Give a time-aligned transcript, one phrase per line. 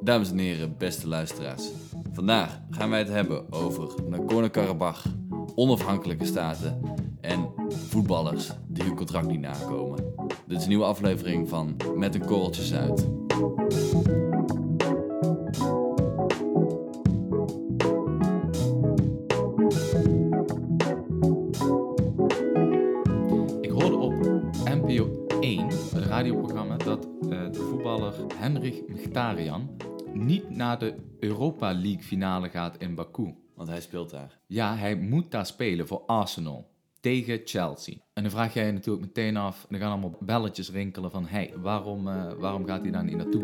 [0.00, 1.70] Dames en heren, beste luisteraars.
[2.12, 5.06] Vandaag gaan wij het hebben over Nagorno-Karabakh,
[5.54, 6.80] onafhankelijke staten
[7.20, 10.04] en voetballers die hun contract niet nakomen.
[10.46, 13.00] Dit is een nieuwe aflevering van Met een korreltje Zuid.
[23.60, 24.14] Ik hoorde op
[24.64, 28.82] NPO 1, het radioprogramma, dat eh, de voetballer Henrik
[29.14, 29.76] Mkhitaryan
[30.12, 33.34] niet naar de Europa League finale gaat in Baku.
[33.54, 34.38] Want hij speelt daar.
[34.46, 37.94] Ja, hij moet daar spelen voor Arsenal tegen Chelsea.
[38.12, 41.26] En dan vraag jij je natuurlijk meteen af, en dan gaan allemaal belletjes rinkelen van,
[41.26, 43.42] hey, waarom, eh, waarom gaat hij daar niet naartoe?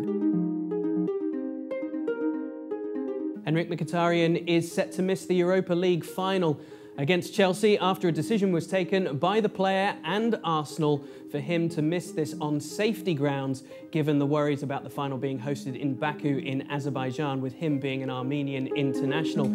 [3.43, 6.61] Henrik Mkhitaryan is set to miss the Europa League final
[7.01, 11.81] against Chelsea after a decision was taken by the player and Arsenal for him to
[11.81, 16.39] miss this on safety grounds, given the worries about the final being hosted in Baku
[16.39, 19.49] in Azerbaijan, with him being an Armenian international.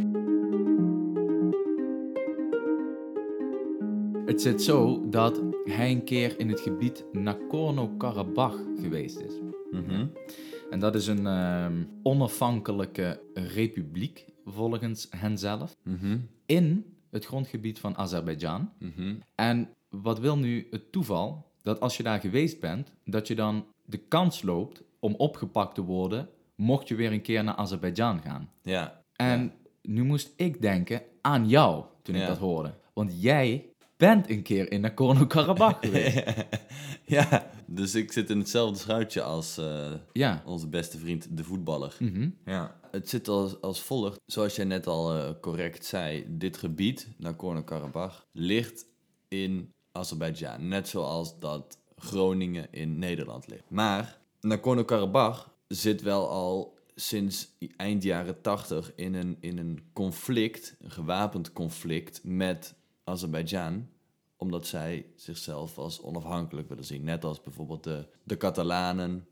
[4.26, 9.34] Het zit zo dat hij een keer in het gebied Nagorno-Karabakh geweest is.
[10.70, 15.76] En dat is een ehm, onafhankelijke republiek, volgens henzelf,
[16.46, 18.70] in het grondgebied van Azerbeidzjan.
[19.36, 21.52] En wat wil nu het toeval?
[21.62, 25.82] Dat als je daar geweest bent, dat je dan de kans loopt om opgepakt te
[25.82, 28.50] worden, mocht je weer een keer naar Azerbeidzjan gaan.
[28.62, 29.02] Ja.
[29.16, 32.74] En nu moest ik denken aan jou toen ik dat hoorde.
[32.94, 33.66] Want jij
[33.98, 36.24] bent een keer in Nagorno-Karabakh geweest.
[37.06, 40.42] ja, dus ik zit in hetzelfde schuitje als eh, Ja.
[40.46, 41.96] onze beste vriend, de voetballer.
[42.00, 42.30] Mhm.
[42.46, 42.76] Ja.
[42.96, 44.20] Het zit als, volgt.
[44.26, 48.86] Zoals jij net al eh, correct zei, dit gebied, Nagorno-Karabakh, ligt
[49.28, 50.68] in Azerbeidzjan.
[50.68, 53.70] Net zoals dat Groningen in Nederland ligt.
[53.70, 60.92] Maar Nagorno-Karabakh zit wel al sinds eind jaren 80 in een, in een conflict, een
[60.92, 63.88] gewapend conflict met Azerbeidzjan
[64.38, 67.04] omdat zij zichzelf als onafhankelijk willen zien.
[67.04, 69.28] Net als bijvoorbeeld de, de Catalanen.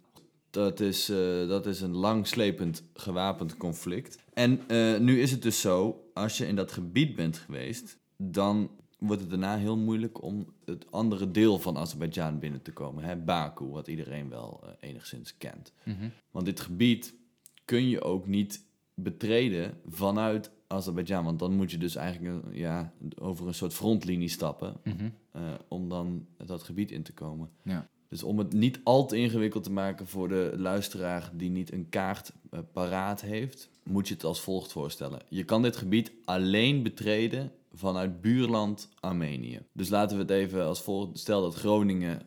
[0.54, 4.18] Dat is, eh, dat is een langslepend gewapend conflict.
[4.34, 8.70] En eh, nu is het dus zo, als je in dat gebied bent geweest, dan
[9.00, 13.04] wordt het daarna heel moeilijk om het andere deel van Azerbeidzjan binnen te komen.
[13.04, 13.16] Hè?
[13.16, 15.74] Baku, wat iedereen wel eh, enigszins kent.
[15.84, 16.08] Mhm.
[16.32, 17.14] Want dit gebied
[17.66, 21.24] kun je ook niet betreden vanuit Azerbeidzjan.
[21.26, 25.10] Want dan moet je dus eigenlijk ja, over een soort frontlinie stappen Mhm.
[25.68, 27.50] om dan dat gebied in te komen.
[27.64, 27.88] Ja.
[28.14, 31.90] Dus om het niet al te ingewikkeld te maken voor de luisteraar die niet een
[31.90, 35.22] kaart eh, paraat heeft, moet je het als volgt voorstellen.
[35.30, 39.60] Je kan dit gebied alleen betreden vanuit buurland Armenië.
[39.72, 41.20] Dus laten we het even als volgt.
[41.20, 42.22] Stel dat Groningen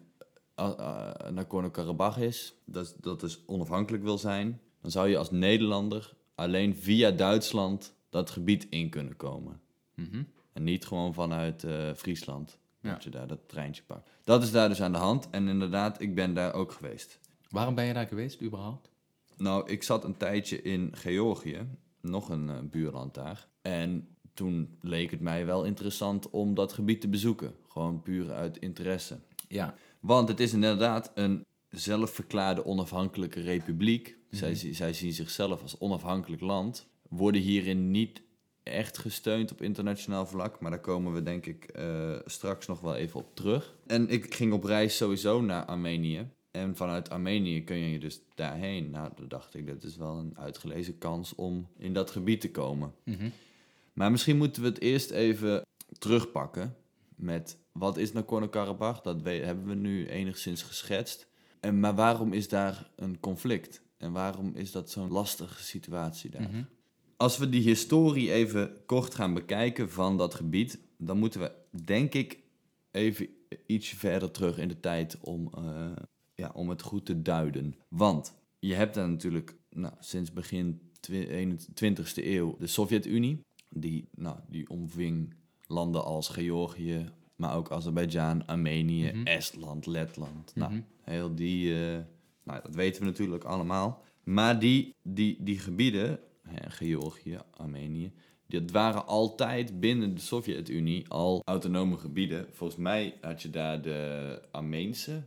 [0.60, 6.14] uh, uh, Nagorno-Karabakh is, dat, dat dus onafhankelijk wil zijn, dan zou je als Nederlander
[6.34, 9.60] alleen via Duitsland dat gebied in kunnen komen.
[9.94, 10.22] Mhm.
[10.52, 12.58] En niet gewoon vanuit eh, Friesland.
[12.86, 12.92] Ja.
[12.92, 14.10] Dat je daar dat treintje pakt.
[14.24, 15.30] Dat is daar dus aan de hand.
[15.30, 17.18] En inderdaad, ik ben daar ook geweest.
[17.50, 18.90] Waarom ben je daar geweest überhaupt?
[19.36, 21.66] Nou, ik zat een tijdje in Georgië.
[22.00, 23.48] Nog een eh, buurland daar.
[23.62, 27.54] En toen leek het mij wel interessant om dat gebied te bezoeken.
[27.68, 29.18] Gewoon puur uit interesse.
[29.48, 29.74] Ja.
[30.00, 34.16] Want het is inderdaad een zelfverklaarde onafhankelijke republiek.
[34.30, 36.86] zij, zi- zij zien zichzelf als onafhankelijk land.
[37.08, 38.22] Worden hierin niet
[38.72, 40.60] echt gesteund op internationaal vlak.
[40.60, 43.74] Maar daar komen we denk ik eh, straks nog wel even op terug.
[43.86, 46.28] En ik ging op reis sowieso naar Armenië.
[46.50, 48.90] En vanuit Armenië kun je dus daarheen.
[48.90, 52.50] Nou, dan dacht ik, dit is wel een uitgelezen kans om in dat gebied te
[52.50, 52.94] komen.
[53.04, 53.28] Mhm.
[53.92, 55.62] Maar misschien moeten we het eerst even
[55.98, 56.76] terugpakken
[57.16, 59.02] met wat is Nagorno-Karabakh?
[59.02, 61.26] Dat hebben we nu enigszins geschetst.
[61.60, 63.82] En, maar waarom is daar een conflict?
[63.96, 66.42] En waarom is dat zo'n lastige situatie daar?
[66.42, 66.62] Mhm.
[67.16, 71.52] Als we die historie even kort gaan bekijken van dat gebied, dan moeten we
[71.84, 72.38] denk ik
[72.90, 73.28] even
[73.66, 75.90] ietsje verder terug in de tijd om, eh,
[76.34, 77.74] ja, om het goed te duiden.
[77.88, 83.40] Want je hebt daar natuurlijk nou, sinds begin twi- 21ste eeuw de Sovjet-Unie.
[83.68, 85.34] Die, nou, die omving
[85.66, 87.04] landen als Georgië,
[87.36, 89.26] maar ook Azerbeidzjan, Armenië, Mhm.
[89.26, 90.52] Estland, Letland.
[90.54, 90.80] Nou, Mhm.
[91.02, 91.98] heel die, eh,
[92.44, 94.02] nou, dat weten we natuurlijk allemaal.
[94.24, 96.18] Maar die, die, die gebieden,
[96.68, 98.12] Georgië, Armenië,
[98.46, 102.46] dat waren altijd binnen de Sovjet-Unie al autonome gebieden.
[102.52, 105.22] Volgens mij had je daar de Armeense,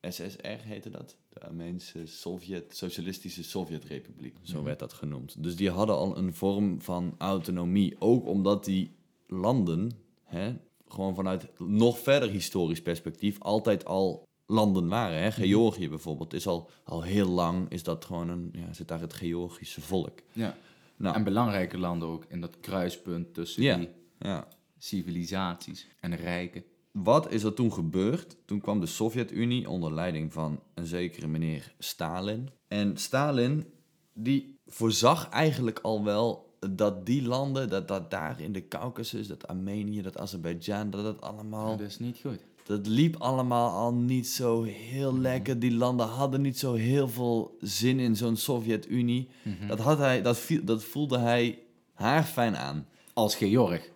[0.00, 1.16] SSR heette dat.
[1.28, 4.36] De Armeense Sovjet, Socialistische Sovjetrepubliek.
[4.42, 4.64] Zo Mhm.
[4.64, 5.42] werd dat genoemd.
[5.42, 7.96] Dus die hadden al een vorm van autonomie.
[7.98, 8.90] Ook omdat die
[9.26, 9.90] landen,
[10.24, 10.52] hè,
[10.88, 15.22] gewoon vanuit nog verder historisch perspectief, altijd al landen waren.
[15.22, 15.30] Hè?
[15.30, 19.14] Georgië bijvoorbeeld is al, al heel lang, is dat gewoon een, ja, zit daar het
[19.14, 20.18] Georgische volk.
[20.32, 20.56] Ja.
[20.96, 23.76] Nou, En belangrijke landen ook in dat kruispunt tussen Ja.
[23.76, 23.88] die
[24.18, 24.48] ja.
[24.78, 26.64] civilisaties en rijken.
[26.92, 28.36] Wat is er toen gebeurd?
[28.44, 32.50] Toen kwam de Sovjet-Unie onder leiding van een zekere meneer Stalin.
[32.68, 33.66] En Stalin,
[34.12, 39.46] die voorzag eigenlijk al wel dat die landen, dat, dat daar in de Caucasus, dat
[39.48, 41.76] Armenië, dat Azerbeidzjan, dat het allemaal...
[41.76, 42.40] Dat is niet goed.
[42.66, 45.58] Dat liep allemaal al niet zo heel lekker.
[45.58, 49.28] Die landen hadden niet zo heel veel zin in zo'n Sovjet-Unie.
[49.68, 51.58] Dat, had hij, dat, viel- dat voelde hij
[51.94, 52.86] haarfijn aan.
[53.12, 53.90] Als Georg.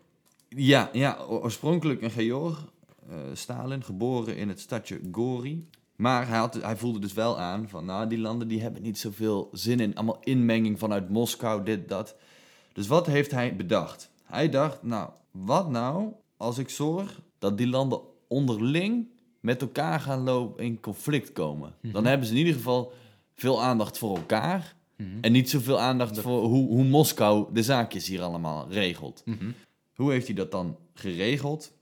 [0.48, 2.66] Ja, ja oorspronkelijk een Georg,
[3.08, 5.68] eh, Stalin, geboren in het stadje Gori.
[5.96, 8.98] Maar hij, had, hij voelde dus wel aan van, nou, die landen die hebben niet
[8.98, 9.94] zoveel zin in.
[9.94, 12.14] Allemaal inmenging vanuit Moskou, dit, dat.
[12.72, 14.10] Dus wat heeft hij bedacht?
[14.24, 18.00] Hij dacht, nou, wat nou als ik zorg dat die landen
[18.30, 19.08] onderling
[19.40, 21.74] met elkaar gaan lopen in conflict komen?
[21.82, 22.92] Dan hebben ze in ieder geval
[23.34, 24.74] veel aandacht voor elkaar.
[25.20, 29.22] En niet zoveel aandacht voor hoe, hoe Moskou de zaakjes hier allemaal regelt.
[29.94, 31.72] Hoe heeft hij dat dan geregeld?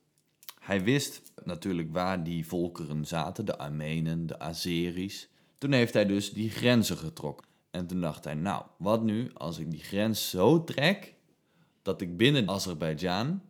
[0.60, 5.28] Hij wist natuurlijk waar die volkeren zaten, de Armenen, de Azeris.
[5.58, 7.46] Toen heeft hij dus die grenzen getrokken.
[7.70, 11.14] En toen dacht hij, nou, wat nu als ik die grens zo trek
[11.82, 13.40] dat ik binnen Azerbeidzjan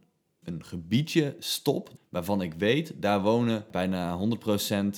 [0.48, 4.18] een gebiedje stop waarvan ik weet, daar wonen bijna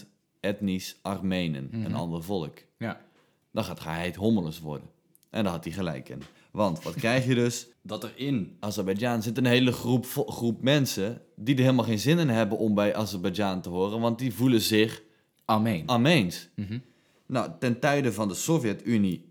[0.00, 0.06] 100%
[0.40, 2.58] etnisch Armenen, een ander volk.
[2.78, 3.00] Ja.
[3.52, 4.88] Dan gaat hij het hommeles worden.
[5.30, 6.22] En daar had hij gelijk in.
[6.50, 7.66] Want wat krijg je dus?
[7.82, 12.18] Dat er in Azerbeidzjan zit een hele groep, groep mensen die er helemaal geen zin
[12.18, 15.02] in hebben om bij Azerbeidzjan te horen, want die voelen zich
[15.44, 15.86] Armeen.
[15.86, 16.48] Armeens.
[16.54, 16.78] Mhm.
[17.26, 19.29] Nou, ten tijde van de Sovjet-Unie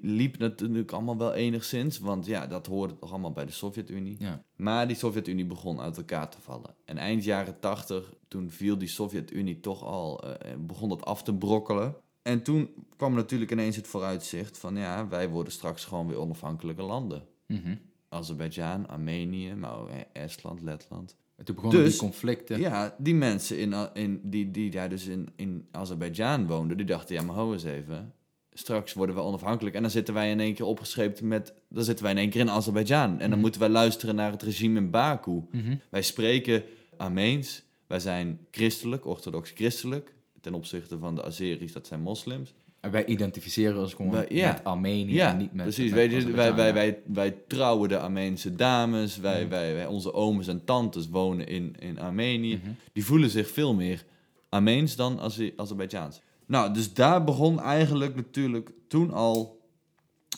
[0.00, 4.16] liep natuurlijk allemaal wel enigszins, want ja, dat hoorde toch allemaal bij de Sovjet-Unie.
[4.18, 4.42] Ja.
[4.56, 6.74] Maar die Sovjet-Unie begon uit elkaar te vallen.
[6.84, 11.34] En eind jaren 80, toen viel die Sovjet-Unie toch al, eh, begon dat af te
[11.34, 11.96] brokkelen.
[12.22, 16.82] En toen kwam natuurlijk ineens het vooruitzicht van ja, wij worden straks gewoon weer onafhankelijke
[16.82, 17.26] landen.
[17.46, 17.76] Mhm.
[18.08, 21.16] Azerbeidzjan, Armenië, maar ook eh, Estland, Letland.
[21.36, 22.60] En Toen begonnen Dus- die conflicten.
[22.60, 27.14] Ja, die mensen in, in, die, die daar dus in, in Azerbeidzjan woonden, die dachten,
[27.14, 28.12] ja maar hou eens even.
[28.54, 31.52] Straks worden we onafhankelijk en dan zitten wij in één keer opgescheept met...
[31.68, 33.20] Dan zitten wij in één keer in Azerbeidzjan.
[33.20, 35.42] En dan moeten wij luisteren naar het regime in Baku.
[35.50, 35.74] Mhm.
[35.90, 36.62] Wij spreken
[36.96, 37.62] Armeens.
[37.86, 40.14] Wij zijn christelijk, orthodox christelijk.
[40.40, 42.54] Ten opzichte van de Azeris, dat zijn moslims.
[42.80, 44.52] En wij identificeren ons gewoon Wij- ja.
[44.52, 45.90] met Armenië Ja, en niet met precies.
[45.90, 49.16] met wij, wij, wij, wij trouwen de Armeense dames.
[49.18, 49.50] Wij, Mhm.
[49.50, 52.56] wij, wij, onze ooms en tantes wonen in, in Armenië.
[52.56, 52.70] Mhm.
[52.92, 54.04] Die voelen zich veel meer
[54.48, 56.20] Armeens dan Aze- Azerbeidzjaans.
[56.46, 59.62] Nou, dus daar begon eigenlijk natuurlijk toen al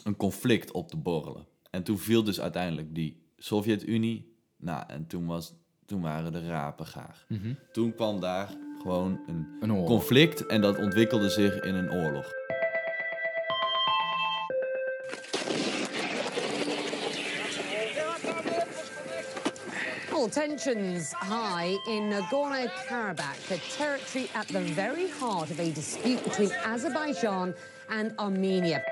[0.05, 1.47] een conflict op te borrelen.
[1.71, 4.35] En toen viel dus uiteindelijk die Sovjet-Unie.
[4.57, 5.55] Nou, en toen, was,
[5.87, 7.25] toen waren de rapen gaar.
[7.29, 7.55] Mhm.
[7.73, 8.51] Toen kwam daar
[8.81, 9.21] gewoon
[9.61, 12.36] een conflict en dat ontwikkelde zich in een oorlog.
[20.27, 26.25] Well, tensions high in Nagorno Karabakh, a territory at the very heart of a dispute
[26.25, 27.55] between Azerbaijan
[27.89, 28.83] and Armenia.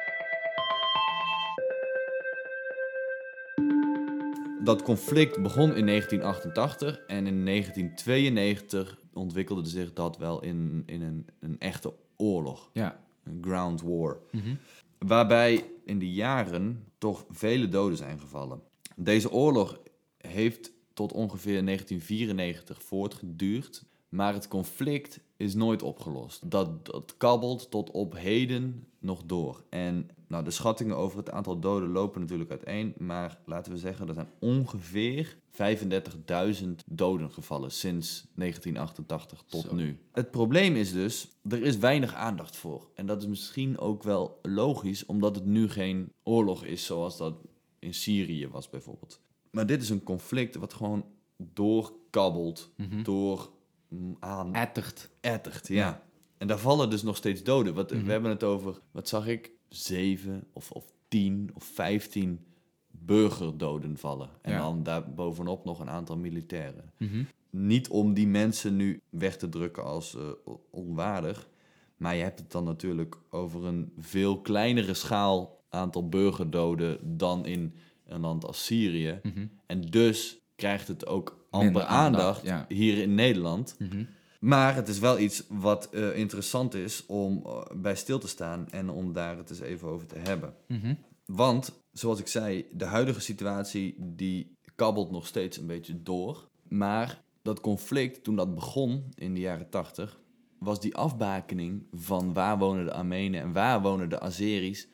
[4.64, 11.26] Dat conflict begon in 1988 en in 1992 ontwikkelde zich dat wel in, in een,
[11.40, 13.00] een echte oorlog, Ja.
[13.24, 14.16] een ground war.
[14.30, 14.54] Mhm.
[14.98, 18.62] Waarbij in de jaren toch vele doden zijn gevallen.
[18.96, 19.78] Deze oorlog
[20.18, 26.50] heeft tot ongeveer 1994 voortgeduurd, maar het conflict is nooit opgelost.
[26.50, 29.64] Dat, dat kabbelt tot op heden nog door.
[29.68, 34.08] En nou, de schattingen over het aantal doden lopen natuurlijk uiteen, maar laten we zeggen
[34.08, 39.74] er zijn ongeveer 35.000 doden gevallen sinds 1988 tot Zo.
[39.74, 39.98] nu.
[40.12, 42.88] Het probleem is dus, er is weinig aandacht voor.
[42.94, 47.34] En dat is misschien ook wel logisch, omdat het nu geen oorlog is zoals dat
[47.78, 49.20] in Syrië was bijvoorbeeld.
[49.54, 51.04] Maar dit is een conflict wat gewoon
[51.36, 52.70] doorkabbelt,
[53.02, 53.50] door
[53.88, 55.10] mm, aan Ettert.
[55.20, 55.74] ettert, ja.
[55.74, 56.02] Ja.
[56.38, 57.74] En daar vallen dus nog steeds doden.
[57.74, 58.04] Wat, Mhm.
[58.04, 62.44] We hebben het over, wat zag ik, zeven of, of tien of vijftien
[62.90, 64.30] burgerdoden vallen.
[64.42, 64.58] En Ja.
[64.58, 66.92] dan daar bovenop nog een aantal militairen.
[66.98, 67.22] Mhm.
[67.50, 70.22] Niet om die mensen nu weg te drukken als eh,
[70.70, 71.48] onwaardig,
[71.96, 77.74] maar je hebt het dan natuurlijk over een veel kleinere schaal aantal burgerdoden dan in
[78.06, 79.20] een land als Syrië.
[79.22, 79.46] Mhm.
[79.66, 82.64] En dus krijgt het ook amper aandacht, aandacht, ja.
[82.68, 83.76] hier in Nederland.
[83.78, 84.04] Mhm.
[84.40, 88.68] Maar het is wel iets wat eh, interessant is om eh, bij stil te staan
[88.70, 90.54] en om daar het eens even over te hebben.
[90.68, 90.94] Mhm.
[91.26, 96.48] Want, zoals ik zei, de huidige situatie die kabbelt nog steeds een beetje door.
[96.68, 100.20] Maar dat conflict, toen dat begon in de jaren tachtig,
[100.58, 104.88] was die afbakening van waar wonen de Armenen en waar wonen de Azeris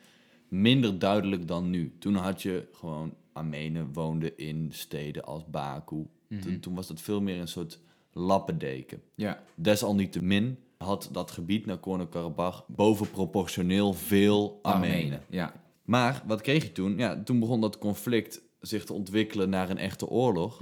[0.51, 1.93] minder duidelijk dan nu.
[1.99, 6.05] Toen had je gewoon Armenen woonden in steden als Baku.
[6.41, 7.79] Toen, toen was dat veel meer een soort
[8.11, 9.01] lappendeken.
[9.15, 9.43] Ja.
[9.55, 15.21] Desalniettemin had dat gebied Nagorno-Karabakh bovenproportioneel veel Armenen.
[15.29, 15.53] Ja.
[15.85, 16.97] Maar wat kreeg je toen?
[16.97, 20.61] Ja, toen begon dat conflict zich te ontwikkelen naar een echte oorlog.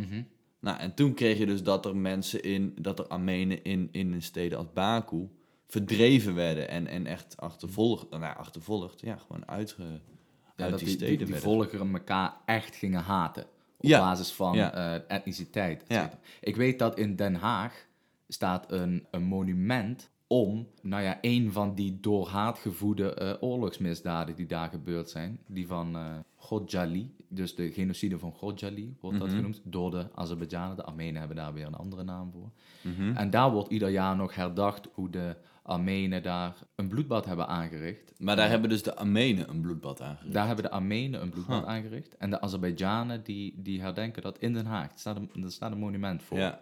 [0.60, 4.22] Nou, en toen kreeg je dus dat er mensen in, dat er Armenen in, in
[4.22, 5.30] steden als Baku
[5.70, 10.90] verdreven werden en, en echt achtervolgd, nou, achtervolgd, ja, gewoon uitge, Ja, uit dat die
[10.90, 13.44] steden die, die volkeren elkaar echt gingen haten.
[13.78, 14.00] Op Ja.
[14.00, 14.74] basis van Ja.
[14.74, 15.84] eh, etniciteit.
[15.88, 16.10] Ja.
[16.42, 17.86] Ik weet dat in Den Haag
[18.28, 24.36] staat een, een monument om, nou ja, een van die door haat gevoede eh, oorlogsmisdaden
[24.36, 25.40] die daar gebeurd zijn.
[25.48, 26.06] Die van eh
[26.40, 29.26] Khojaly, dus de genocide van Khojaly wordt Mhm.
[29.26, 30.76] dat genoemd, door de Azerbeidzjanen.
[30.76, 32.50] De Armenen hebben daar weer een andere naam voor.
[32.82, 33.16] Mhm.
[33.18, 35.36] En daar wordt ieder jaar nog herdacht hoe de
[35.70, 38.14] Armenen daar een bloedbad hebben aangericht.
[38.18, 40.34] Maar daar hebben dus de Armenen een bloedbad aangericht.
[40.34, 41.70] Daar hebben de Armenen een bloedbad Huh.
[41.70, 42.18] aangericht.
[42.18, 44.92] En de Azerbeidzjanen die, die herdenken dat in Den Haag.
[44.92, 46.38] Er staat een, er staat een monument voor.
[46.38, 46.62] Ja,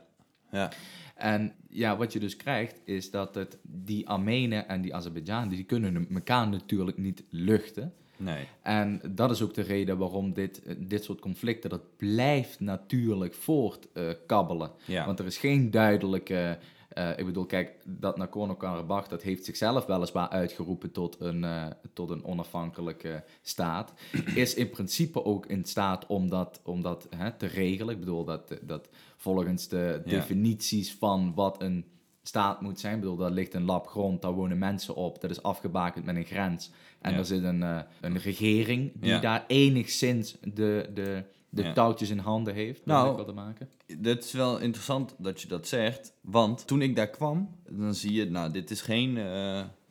[0.51, 0.71] ja.
[1.15, 5.49] En ja, wat je dus krijgt is dat het, die Armenen en die Azerbeidzjanen...
[5.49, 7.93] die kunnen elkaar natuurlijk niet luchten.
[8.17, 8.45] Nee.
[8.61, 11.69] En dat is ook de reden waarom dit, eh, dit soort conflicten...
[11.69, 14.71] dat blijft natuurlijk voortkabbelen.
[14.85, 15.05] Ja.
[15.05, 16.57] Want er is geen duidelijke...
[16.97, 19.07] eh, ik bedoel, kijk, dat Nagorno-Karabakh...
[19.09, 23.93] dat heeft zichzelf weliswaar uitgeroepen tot een, eh, tot een onafhankelijke staat...
[24.35, 27.93] is in principe ook in staat om dat, om dat hè, te regelen.
[27.93, 30.11] Ik bedoel, dat, dat volgens de Ja.
[30.11, 31.85] definities van wat een
[32.23, 32.93] staat moet zijn...
[32.95, 35.21] Ik bedoel, daar ligt een lap grond, daar wonen mensen op...
[35.21, 36.71] dat is afgebakend met een grens...
[37.01, 37.17] En Ja.
[37.17, 39.19] er zit een, eh, een regering die Ja.
[39.19, 41.23] daar enigszins de, de,
[41.57, 41.73] de Ja.
[41.73, 42.85] touwtjes in handen heeft.
[42.85, 43.69] Nou, wilde maken.
[43.97, 46.13] Dat is wel interessant dat je dat zegt.
[46.21, 49.17] Want toen ik daar kwam, dan zie je, nou, dit is geen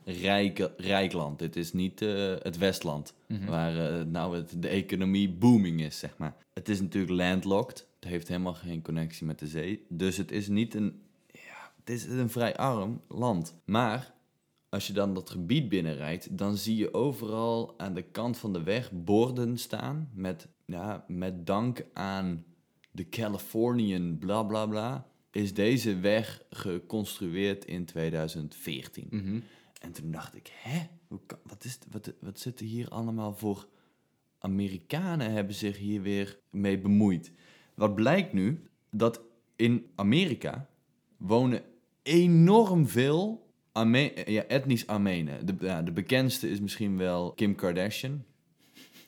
[0.04, 1.38] rijke, rijk land.
[1.38, 3.14] Dit is niet eh, het Westland,
[3.46, 6.37] waar eh, nou het, de economie booming is, zeg maar.
[6.52, 7.87] Het is natuurlijk landlocked.
[8.00, 9.85] Het heeft helemaal geen connectie met de zee.
[9.88, 13.54] Dus het is niet een, ja, het is een vrij arm land.
[13.64, 14.14] Maar
[14.68, 18.62] als je dan dat gebied binnenrijdt, dan zie je overal aan de kant van de
[18.62, 22.44] weg borden staan met, ja, met dank aan
[22.90, 29.06] de Californian bla bla bla, is deze weg geconstrueerd in 2014.
[29.11, 29.40] Mhm.
[29.80, 33.68] En toen dacht ik, hè, Hoe kan, wat, is, wat, wat zitten hier allemaal voor
[34.38, 37.32] Amerikanen hebben zich hier weer mee bemoeid.
[37.75, 39.20] Wat blijkt nu, dat
[39.56, 40.68] in Amerika
[41.16, 41.62] wonen
[42.02, 45.46] enorm veel Arme ja, etnisch Armenen.
[45.46, 48.25] De, ja, de bekendste is misschien wel Kim Kardashian.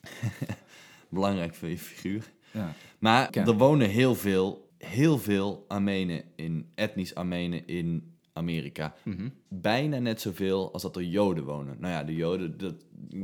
[1.09, 2.31] Belangrijk voor je figuur.
[2.51, 2.73] Ja.
[2.99, 8.95] Maar er wonen heel veel, heel veel Armenen in, etnisch Armenen in Amerika.
[9.03, 9.29] Mhm.
[9.47, 11.75] Bijna net zoveel als dat er Joden wonen.
[11.79, 12.75] Nou ja, de Joden, dat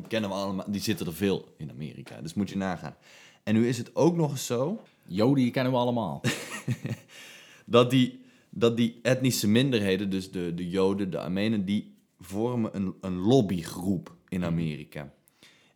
[0.08, 2.22] kennen we allemaal, die zitten er veel in Amerika.
[2.22, 2.96] Dus moet je nagaan.
[3.44, 6.22] En nu is het ook nog eens zo Joden, die kennen we allemaal.
[7.66, 12.94] dat die, dat die etnische minderheden, dus de, de Joden, de Armenen, die vormen een,
[13.02, 15.14] een lobbygroep in Amerika.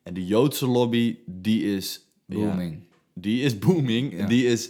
[0.03, 2.06] En de Joodse lobby, die is...
[2.25, 2.79] ja, Booming.
[3.13, 4.18] die is booming.
[4.18, 4.27] Ja.
[4.27, 4.70] Die is,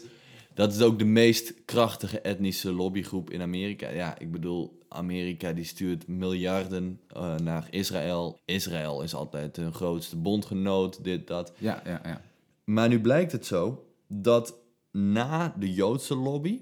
[0.54, 3.90] dat is ook de meest krachtige etnische lobbygroep in Amerika.
[3.90, 8.40] Ja, ik bedoel, Amerika die stuurt miljarden eh, naar Israël.
[8.46, 11.54] Israël is altijd hun grootste bondgenoot, dit, dat.
[11.58, 12.22] Ja, ja, ja.
[12.64, 14.56] Maar nu blijkt het zo dat
[14.92, 16.62] na de Joodse lobby,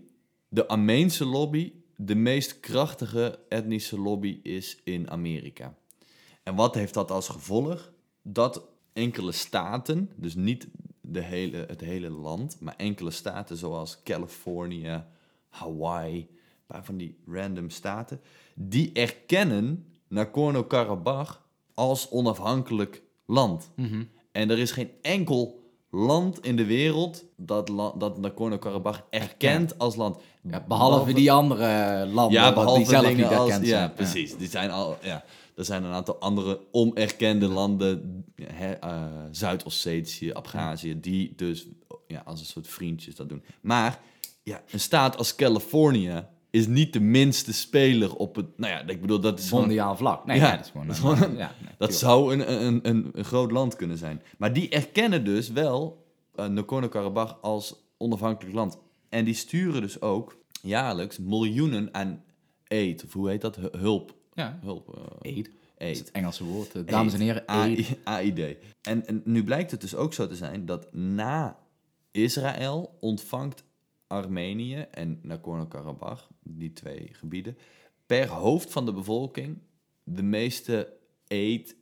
[0.50, 5.76] de Armeense lobby de meest krachtige etnische lobby is in Amerika.
[6.44, 7.92] En wat heeft dat als gevolg?
[8.30, 8.62] Dat
[8.94, 10.68] enkele staten, dus niet
[11.02, 15.04] de hele, het hele land, maar enkele staten zoals Californië,
[15.50, 16.28] Hawaii, een
[16.68, 18.22] paar van die random staten,
[18.56, 21.40] die erkennen Nagorno-Karabakh
[21.74, 23.70] als onafhankelijk land.
[23.76, 24.04] Mhm.
[24.32, 27.68] En er is geen enkel land in de wereld dat,
[27.98, 30.18] dat Nagorno-Karabakh erkent als land.
[30.42, 33.94] Ja, behalve die andere landen, ja, behalve die zelf niet als, erkend ja, zijn.
[33.94, 34.38] precies.
[34.38, 35.24] Die zijn al, ja,
[35.58, 41.68] er zijn een aantal andere onerkende landen, eh, Zuid-Ossetië, Abhazie, die dus
[42.08, 43.44] ja, als een soort vriendjes dat doen.
[43.62, 44.00] Maar
[44.44, 48.58] ja, een staat als Californië is niet de minste speler op het.
[48.58, 50.26] Nou ja, ik bedoel, dat is Mondiaal vlak.
[50.26, 50.88] Nee, Ja, ja, dat is gewoon...
[50.88, 53.98] dat is een- gewoon- ja, nee, Dat zou een, een, een, een groot land kunnen
[53.98, 54.22] zijn.
[54.38, 58.78] Maar die erkennen dus wel uh, Nagorno-Karabakh als onafhankelijk land.
[59.10, 62.24] En die sturen dus ook jaarlijks miljoenen aan
[62.68, 63.04] aid.
[63.06, 63.56] Of hoe heet dat?
[63.56, 64.16] Hu- Hulp.
[64.38, 64.96] Ja, Hulp.
[64.98, 65.46] eh, aid.
[65.78, 66.76] Dat is het Engelse woord.
[66.76, 67.98] eh, Dames en heren, aid.
[68.04, 68.58] AI AID.
[68.82, 71.60] En, en nu blijkt het dus ook zo te zijn dat na
[72.12, 73.64] Israël ontvangt
[74.08, 77.58] Armenië en Nagorno-Karabakh, die twee gebieden,
[78.06, 79.58] per hoofd van de bevolking
[80.04, 80.94] de meeste
[81.28, 81.76] aid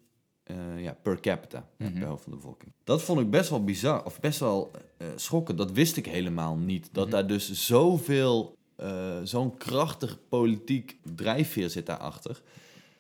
[0.44, 2.72] eh, ja, per capita ja, per hoofd van de bevolking.
[2.84, 5.58] Dat vond ik best wel bizar, of best wel eh schokkend.
[5.58, 6.90] Dat wist ik helemaal niet.
[6.92, 12.42] Dat daar dus zoveel, eh, zo'n krachtig politiek drijfveer zit daarachter.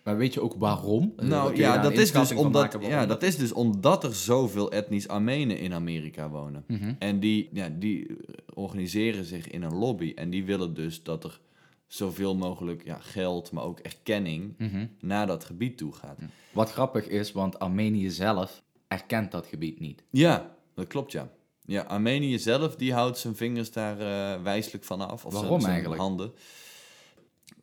[0.03, 1.13] Maar weet je ook waarom?
[1.21, 5.59] Nou ja, dat is, dus omdat, ja, dat is dus omdat er zoveel etnisch Armenen
[5.59, 6.63] in Amerika wonen.
[6.67, 6.93] Mhm.
[6.99, 8.17] En die, ja, die
[8.53, 10.11] organiseren zich in een lobby.
[10.15, 11.39] En die willen dus dat er
[11.87, 14.85] zoveel mogelijk ja, geld, maar ook erkenning Mhm.
[14.99, 16.19] naar dat gebied toe gaat.
[16.53, 20.03] Wat grappig is, want Armenië zelf erkent dat gebied niet.
[20.09, 21.29] Ja, dat klopt ja.
[21.65, 25.25] Ja, Armenië zelf die houdt zijn vingers daar eh, wijselijk van af.
[25.25, 26.01] Of Waarom zijn eigenlijk?
[26.01, 26.33] handen.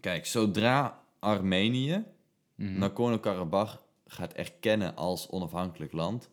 [0.00, 2.04] Kijk, zodra Armenië
[2.54, 2.78] Mhm.
[2.78, 6.28] Nagorno-Karabakh gaat erkennen als onafhankelijk land,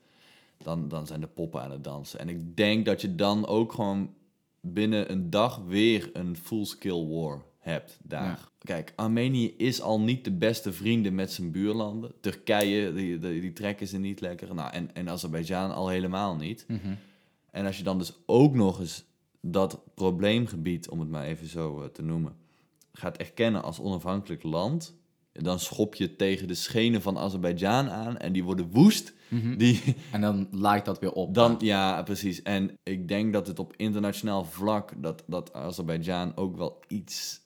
[0.58, 2.20] dan, dan zijn de poppen aan het dansen.
[2.20, 4.14] En ik denk dat je dan ook gewoon
[4.62, 8.24] binnen een dag weer een full-scale war hebt daar.
[8.24, 8.40] Ja.
[8.60, 12.12] Kijk, Armenië is al niet de beste vrienden met zijn buurlanden.
[12.22, 14.54] Turkije, die, die, die trekken ze niet lekker.
[14.56, 16.66] Nou, en, en Azerbeidzjan al helemaal niet.
[16.68, 16.94] Mhm.
[17.52, 19.06] En als je dan dus ook nog eens
[19.42, 22.36] dat probleemgebied, om het maar even zo eh, te noemen,
[22.94, 24.98] gaat erkennen als onafhankelijk land,
[25.32, 29.14] dan schop je tegen de schenen van Azerbeidzjan aan en die worden woest.
[29.28, 29.58] Mhm.
[29.58, 31.34] Die, En dan lijkt dat weer op.
[31.34, 32.42] dan, ja, precies.
[32.42, 37.42] En ik denk dat het op internationaal vlak, dat, dat Azerbeidzjan ook wel iets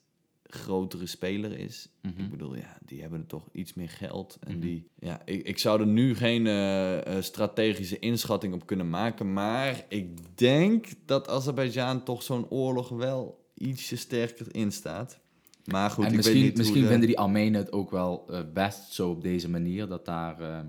[0.53, 1.89] grotere speler is.
[2.01, 2.23] Mhm.
[2.23, 4.37] Ik bedoel, ja, die hebben toch iets meer geld.
[4.39, 8.89] En die, ja, ik, ik zou er nu geen eh, eh, strategische inschatting op kunnen
[8.89, 9.33] maken.
[9.33, 15.19] Maar ik denk dat Azerbeidzjan toch zo'n oorlog wel ietsje sterker in staat.
[15.65, 18.25] Maar goed, en ik misschien, weet niet misschien de- vinden die Armenen het ook wel
[18.29, 20.65] eh, best zo op deze manier, dat daar...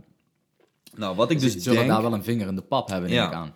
[0.97, 1.91] Nou, wat ik dus zullen denk...
[1.91, 3.26] daar wel een vinger in de pap hebben, Ja.
[3.26, 3.55] ik aan.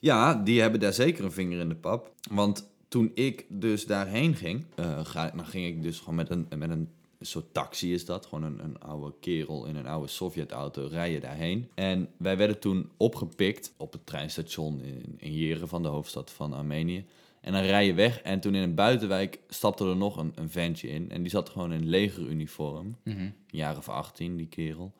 [0.00, 2.12] Ja, die hebben daar zeker een vinger in de pap.
[2.30, 6.46] Want toen ik dus daarheen ging, eh, ga, dan ging ik dus gewoon met een,
[6.56, 6.88] met een
[7.20, 8.26] soort taxi is dat.
[8.26, 11.68] Gewoon een, een oude kerel in een oude Sovjet-auto rijden daarheen.
[11.74, 17.04] En wij werden toen opgepikt op het treinstation in, in Yerevan, de hoofdstad van Armenië.
[17.40, 20.50] En dan rij je weg en toen in een buitenwijk stapte er nog een, een
[20.50, 21.10] ventje in.
[21.10, 22.96] En die zat gewoon in legeruniform.
[23.04, 23.18] Mhm.
[23.18, 24.92] Een jaar of 18, die kerel.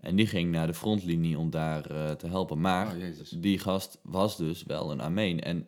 [0.00, 2.60] En die ging naar de frontlinie om daar eh, te helpen.
[2.60, 3.02] Maar Oh,
[3.36, 5.40] die gast was dus wel een Armeen.
[5.40, 5.66] En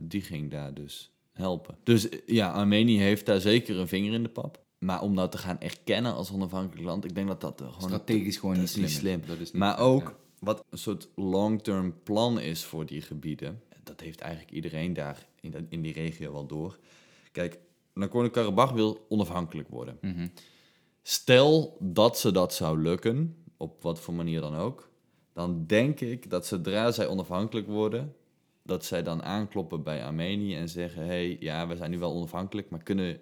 [0.00, 1.76] die ging daar dus helpen.
[1.82, 4.60] Dus eh, ja, Armenië heeft daar zeker een vinger in de pap.
[4.78, 7.88] Maar om nou te gaan erkennen als onafhankelijk land, ik denk dat dat eh, gewoon...
[7.88, 8.88] Strategisch gewoon niet slim.
[8.88, 9.22] slim.
[9.26, 10.16] Dat is niet maar slim, ook ja.
[10.38, 13.62] wat een soort long-term plan is voor die gebieden.
[13.82, 16.78] Dat heeft eigenlijk iedereen daar in, in die regio wel door.
[17.32, 17.58] Kijk,
[17.94, 19.98] Nagorno-Karabakh wil onafhankelijk worden.
[20.00, 20.28] Mhm.
[21.02, 24.90] Stel dat ze dat zou lukken, op wat voor manier dan ook,
[25.32, 28.14] dan denk ik dat zodra zij onafhankelijk worden,
[28.62, 32.70] dat zij dan aankloppen bij Armenië en zeggen: hey, ja, we zijn nu wel onafhankelijk,
[32.70, 33.20] maar kunnen,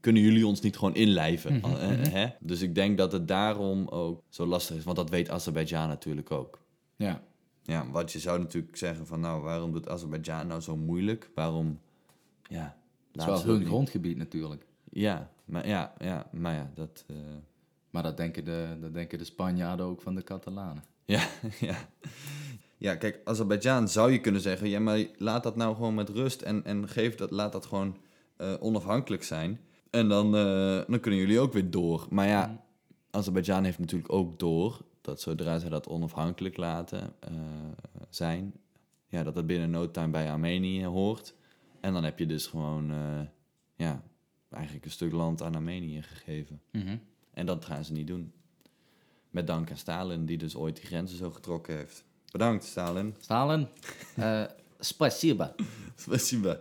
[0.00, 1.56] kunnen jullie ons niet gewoon inlijven?
[1.56, 2.26] Mhm, eh, hè?
[2.40, 6.30] Dus ik denk dat het daarom ook zo lastig is, want dat weet Azerbeidzjan natuurlijk
[6.30, 6.60] ook.
[6.96, 7.22] Ja.
[7.64, 11.30] Ja, wat je zou natuurlijk zeggen van, nou, waarom doet Azerbeidzjan nou zo moeilijk?
[11.34, 11.80] Waarom,
[12.42, 12.76] ja,
[13.12, 14.66] Het is wel hun niet- grondgebied natuurlijk.
[14.90, 17.04] Ja, maar ja, ja, maar ja, dat...
[17.06, 17.16] eh,
[17.90, 20.84] Maar dat denken, de, dat denken de Spanjaarden ook van de Catalanen.
[21.04, 21.22] Ja,
[21.60, 21.76] ja.
[22.82, 26.42] Ja, kijk, Azerbeidzjan zou je kunnen zeggen, ja, maar laat dat nou gewoon met rust
[26.42, 27.96] en, en geef dat, laat dat gewoon
[28.36, 29.60] eh, onafhankelijk zijn.
[29.90, 32.06] En dan, eh, dan kunnen jullie ook weer door.
[32.10, 32.64] Maar ja,
[33.10, 37.32] Azerbeidzjan heeft natuurlijk ook door dat zodra zij dat onafhankelijk laten eh,
[38.08, 38.52] zijn,
[39.08, 41.34] ja, dat dat binnen no time bij Armenië hoort.
[41.80, 42.92] En dan heb je dus gewoon,
[43.74, 44.02] ja,
[44.50, 46.60] eigenlijk een stuk land aan Armenië gegeven.
[46.70, 46.96] Mhm.
[47.30, 48.32] En dat gaan ze niet doen.
[49.30, 52.04] Met dank aan Stalin, die dus ooit die grenzen zo getrokken heeft.
[52.31, 53.15] Bedankt, Stalin.
[53.19, 53.67] Stalin,
[54.15, 54.43] eh
[54.79, 55.55] spasiba.
[55.95, 56.59] Спасибо.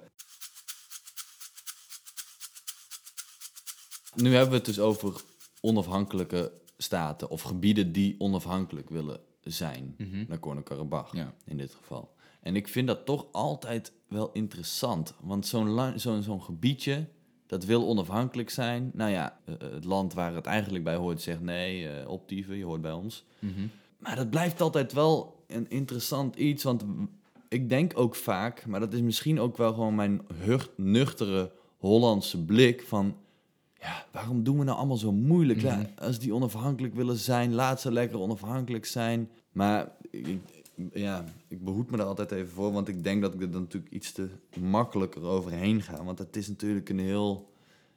[4.14, 5.20] Nu hebben we het dus over
[5.60, 9.94] onafhankelijke staten of gebieden die onafhankelijk willen zijn.
[9.98, 10.24] Mhm.
[10.28, 11.34] Nagorno-Karabakh Ja.
[11.44, 12.14] in dit geval.
[12.40, 15.14] En ik vind dat toch altijd wel interessant.
[15.20, 17.08] Want zo'n la- zo'n zo'n gebiedje,
[17.46, 18.90] dat wil onafhankelijk zijn.
[18.94, 22.64] Nou ja, eh, het land waar het eigenlijk bij hoort zegt nee, eh optieven, je
[22.64, 23.24] hoort bij ons.
[23.38, 23.66] Mhm.
[23.98, 26.85] Maar dat blijft altijd wel een interessant iets, want
[27.47, 32.43] ik denk ook vaak, maar dat is misschien ook wel gewoon mijn hurt, nuchtere Hollandse
[32.45, 33.15] blik van,
[33.79, 35.61] ja, waarom doen we nou allemaal zo moeilijk?
[35.61, 39.29] Ja, als die onafhankelijk willen zijn, laat ze lekker onafhankelijk zijn.
[39.51, 40.39] Maar ik,
[40.93, 43.61] ja, ik behoed me er altijd even voor, want ik denk dat ik er dan
[43.61, 44.27] natuurlijk iets te
[44.59, 46.03] makkelijker overheen ga.
[46.03, 47.49] Want het is natuurlijk een heel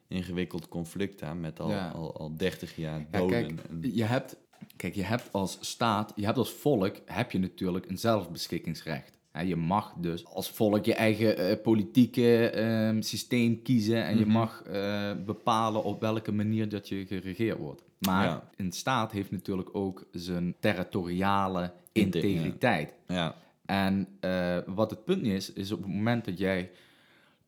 [0.07, 1.89] ingewikkeld conflict daar met al, Ja.
[1.89, 3.27] al, al 30 jaar Ja, doden.
[3.55, 3.59] kijk,
[3.93, 4.35] je hebt,
[4.75, 9.13] kijk, je hebt als staat, je hebt als volk, heb je natuurlijk een zelfbeschikkingsrecht.
[9.45, 14.33] Je mag dus als volk je eigen eh, politieke ehm, systeem kiezen en je Mhm.
[14.33, 17.81] mag eh, bepalen op welke manier dat je geregeerd wordt.
[17.99, 18.49] Maar Ja.
[18.57, 21.73] een staat heeft natuurlijk ook zijn territoriale ja.
[21.91, 22.93] integriteit.
[23.07, 23.35] Ja.
[23.65, 26.71] En eh, wat het punt is, is op het moment dat jij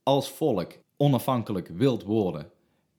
[0.04, 2.50] als volk onafhankelijk wilt worden,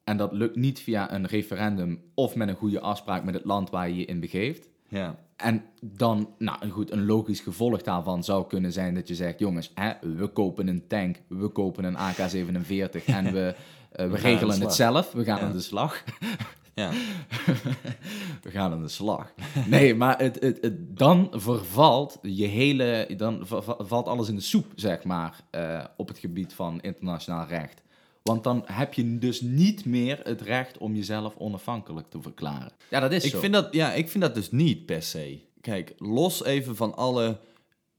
[0.09, 3.69] en dat lukt niet via een referendum of met een goede afspraak met het land
[3.69, 4.69] waar je je in begeeft.
[4.87, 5.15] Ja.
[5.35, 9.71] En dan, nou goed, een logisch gevolg daarvan zou kunnen zijn dat je zegt: jongens,
[9.73, 13.55] hè, we kopen een tank, we kopen een AK-47 en we,
[13.91, 15.43] eh, we, regelen het zelf, we gaan Ja.
[15.45, 16.03] aan de slag.
[16.73, 16.89] Ja.
[18.43, 19.33] we gaan aan de slag.
[19.67, 24.35] Nee, maar het, het, het- dan vervalt je hele, dan va- va- valt alles in
[24.35, 27.81] de soep, zeg maar, eh, op het gebied van internationaal recht.
[28.21, 32.71] Want dan heb je dus niet meer het recht om jezelf onafhankelijk te verklaren.
[32.89, 33.39] Ja, dat is Ik zo.
[33.39, 35.39] vind, dat, ja, ik vind dat dus niet per se.
[35.61, 37.39] Kijk, los even van alle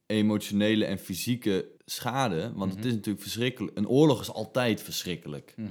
[0.06, 2.52] emotionele en fysieke schade.
[2.54, 3.76] Want het is natuurlijk verschrikkelijk.
[3.78, 5.54] Een oorlog is altijd verschrikkelijk.
[5.56, 5.68] Mhm.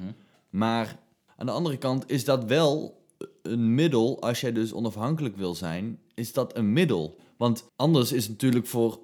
[0.49, 0.99] Maar
[1.35, 3.03] aan de andere kant is dat wel
[3.41, 4.21] een middel.
[4.21, 7.17] Als jij dus onafhankelijk wil zijn, is dat een middel.
[7.37, 8.99] Want anders is het natuurlijk voor,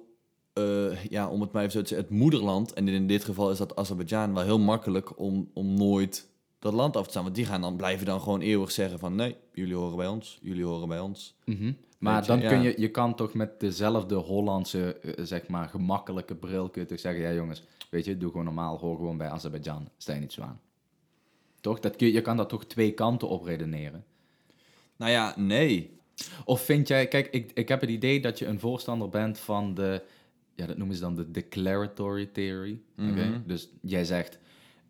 [0.56, 2.72] eh, ja, om het maar even zo te zeggen, het moederland.
[2.72, 6.96] En in dit geval is dat Azerbeidzjan wel heel makkelijk om, om nooit dat land
[6.96, 7.22] af te staan.
[7.22, 10.38] Want die gaan dan blijven dan gewoon eeuwig zeggen van nee, jullie horen bij ons,
[10.42, 11.36] jullie horen bij ons.
[11.44, 11.72] Mhm.
[11.98, 12.48] Maar je, dan ja.
[12.48, 16.88] kun je, je kan toch met dezelfde Hollandse, eh, zeg maar, gemakkelijke bril kun je
[16.88, 20.20] toch zeggen, ja jongens, weet je, doe gewoon normaal, hoor gewoon bij Azerbeidzjan, sta je
[20.20, 20.60] niet zo aan.
[21.60, 21.80] Toch?
[21.80, 24.04] Dat kun, je je kan daar toch twee kanten op redeneren.
[24.96, 25.98] Nou ja, nee.
[26.44, 29.74] Of vind jij, kijk, ik, ik heb het idee dat je een voorstander bent van
[29.74, 30.02] de,
[30.56, 32.80] ja, dat noemen ze dan de declaratory theory.
[32.98, 33.26] oké?
[33.26, 33.40] Mhm.
[33.46, 34.38] Dus jij zegt,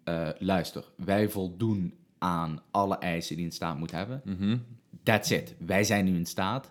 [0.04, 4.20] eh, luister, wij voldoen aan alle eisen die een staat moet hebben.
[4.24, 4.56] Mhm.
[5.02, 5.54] That's it.
[5.58, 6.70] Wij zijn nu in staat.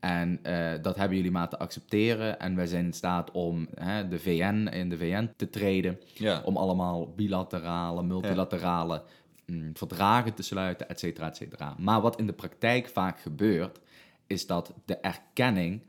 [0.00, 2.38] En eh, dat hebben jullie maar te accepteren.
[2.38, 6.00] En wij zijn in staat om hè, de VN in de VN te treden.
[6.14, 6.40] Ja.
[6.44, 9.02] Om allemaal bilaterale, multilaterale
[9.46, 11.74] mm, verdragen te sluiten, et cetera, et cetera.
[11.78, 13.80] Maar wat in de praktijk vaak gebeurt,
[14.26, 15.82] is dat de erkenning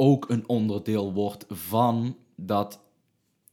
[0.00, 2.80] ook een onderdeel wordt van dat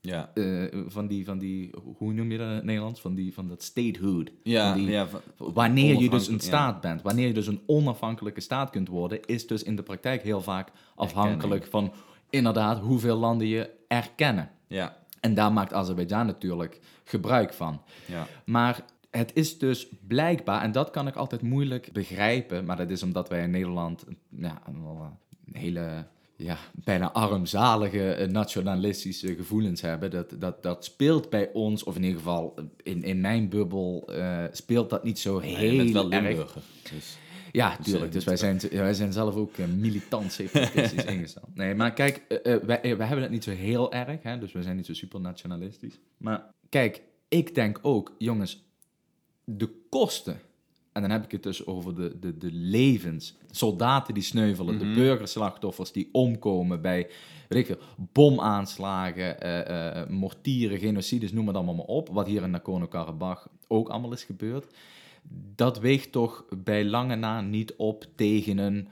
[0.02, 0.32] Ja.
[0.34, 3.02] eh, van die, van die, hoe noem je dat in het Nederlands?
[3.02, 4.32] Van, die, van dat statehood.
[4.44, 6.40] Ja, Van die, ja, van- Wanneer je dus een ja.
[6.40, 10.22] staat bent, wanneer je dus een onafhankelijke staat kunt worden, is dus in de praktijk
[10.24, 11.94] heel vaak afhankelijk van
[12.30, 14.50] inderdaad hoeveel landen je erkennen.
[14.68, 14.98] Ja.
[15.20, 17.82] En daar maakt Azerbeidzjan natuurlijk gebruik van.
[18.08, 18.28] Ja.
[18.46, 23.04] Maar het is dus blijkbaar, en dat kan ik altijd moeilijk begrijpen, maar dat is
[23.04, 25.16] omdat wij in Nederland ja, een
[25.52, 26.08] hele,
[26.38, 30.12] ja, bijna armzalige eh, nationalistische gevoelens hebben.
[30.12, 34.44] Dat, dat, dat speelt bij ons, of in ieder geval in, in mijn bubbel, eh,
[34.52, 36.58] speelt dat niet zo heel wel erg.
[36.92, 37.18] Dus.
[37.52, 38.12] Ja, tuurlijk.
[38.12, 41.56] Dus wij zijn, wij zijn zelf ook eh, militant separatistisch ingesteld.
[41.56, 44.38] Nee, maar kijk, eh, eh, wij, eh, wij hebben het niet zo heel erg, hè,
[44.38, 46.00] dus we zijn niet zo super nationalistisch.
[46.18, 48.66] Maar kijk, ik denk ook, jongens,
[49.44, 50.40] de kosten,
[50.98, 54.94] en dan heb ik het dus over de, de, de levens, soldaten die sneuvelen, de
[54.94, 57.10] burgerslachtoffers die omkomen bij,
[57.48, 62.44] weet ik veel, bomaanslagen, eh, eh, mortieren, genocides, noem het allemaal maar op, wat hier
[62.44, 64.74] in Nagorno-Karabakh ook allemaal is gebeurd.
[65.56, 68.88] Dat weegt toch bij lange na niet op tegen een,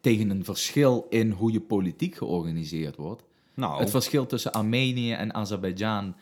[0.00, 3.22] tegen een verschil in hoe je politiek georganiseerd wordt.
[3.54, 6.14] Nou, Het verschil tussen Armenië en Azerbeidzjan,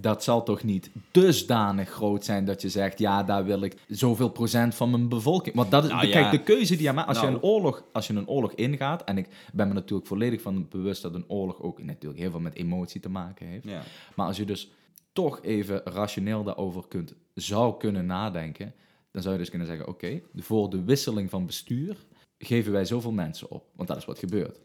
[0.00, 4.28] dat zal toch niet dusdanig groot zijn dat je zegt, ja, daar wil ik zoveel
[4.28, 5.56] procent van mijn bevolking.
[5.56, 6.30] Want dat is, Nou, kijk, ja.
[6.30, 7.36] de keuze die je maakt, als, je Nou.
[7.36, 11.02] een oorlog, als je een oorlog ingaat, en ik ben me natuurlijk volledig van bewust
[11.02, 13.64] dat een oorlog ook natuurlijk heel veel met emotie te maken heeft.
[13.64, 13.82] ja.
[14.14, 14.70] Maar als je dus
[15.12, 18.74] toch even rationeel daarover kunt, zou kunnen nadenken,
[19.10, 21.96] dan zou je dus kunnen zeggen: oké, voor de wisseling van bestuur
[22.38, 23.64] geven wij zoveel mensen op.
[23.74, 24.60] Want dat is wat gebeurt.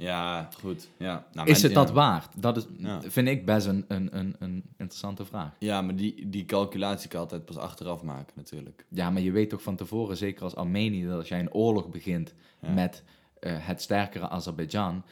[0.00, 0.88] Ja, goed.
[0.96, 1.24] Ja.
[1.32, 2.42] Nou, is het dat waard?
[2.42, 3.00] Dat is, Ja.
[3.06, 5.50] vind ik best een, een, een, een interessante vraag.
[5.58, 8.84] Ja, maar die, die calculatie kan je altijd pas achteraf maken natuurlijk.
[8.88, 11.88] Ja, maar je weet toch van tevoren, zeker als Armenië, dat als jij een oorlog
[11.88, 12.70] begint Ja.
[12.70, 13.02] met
[13.40, 15.02] eh, het sterkere Azerbeidzjan,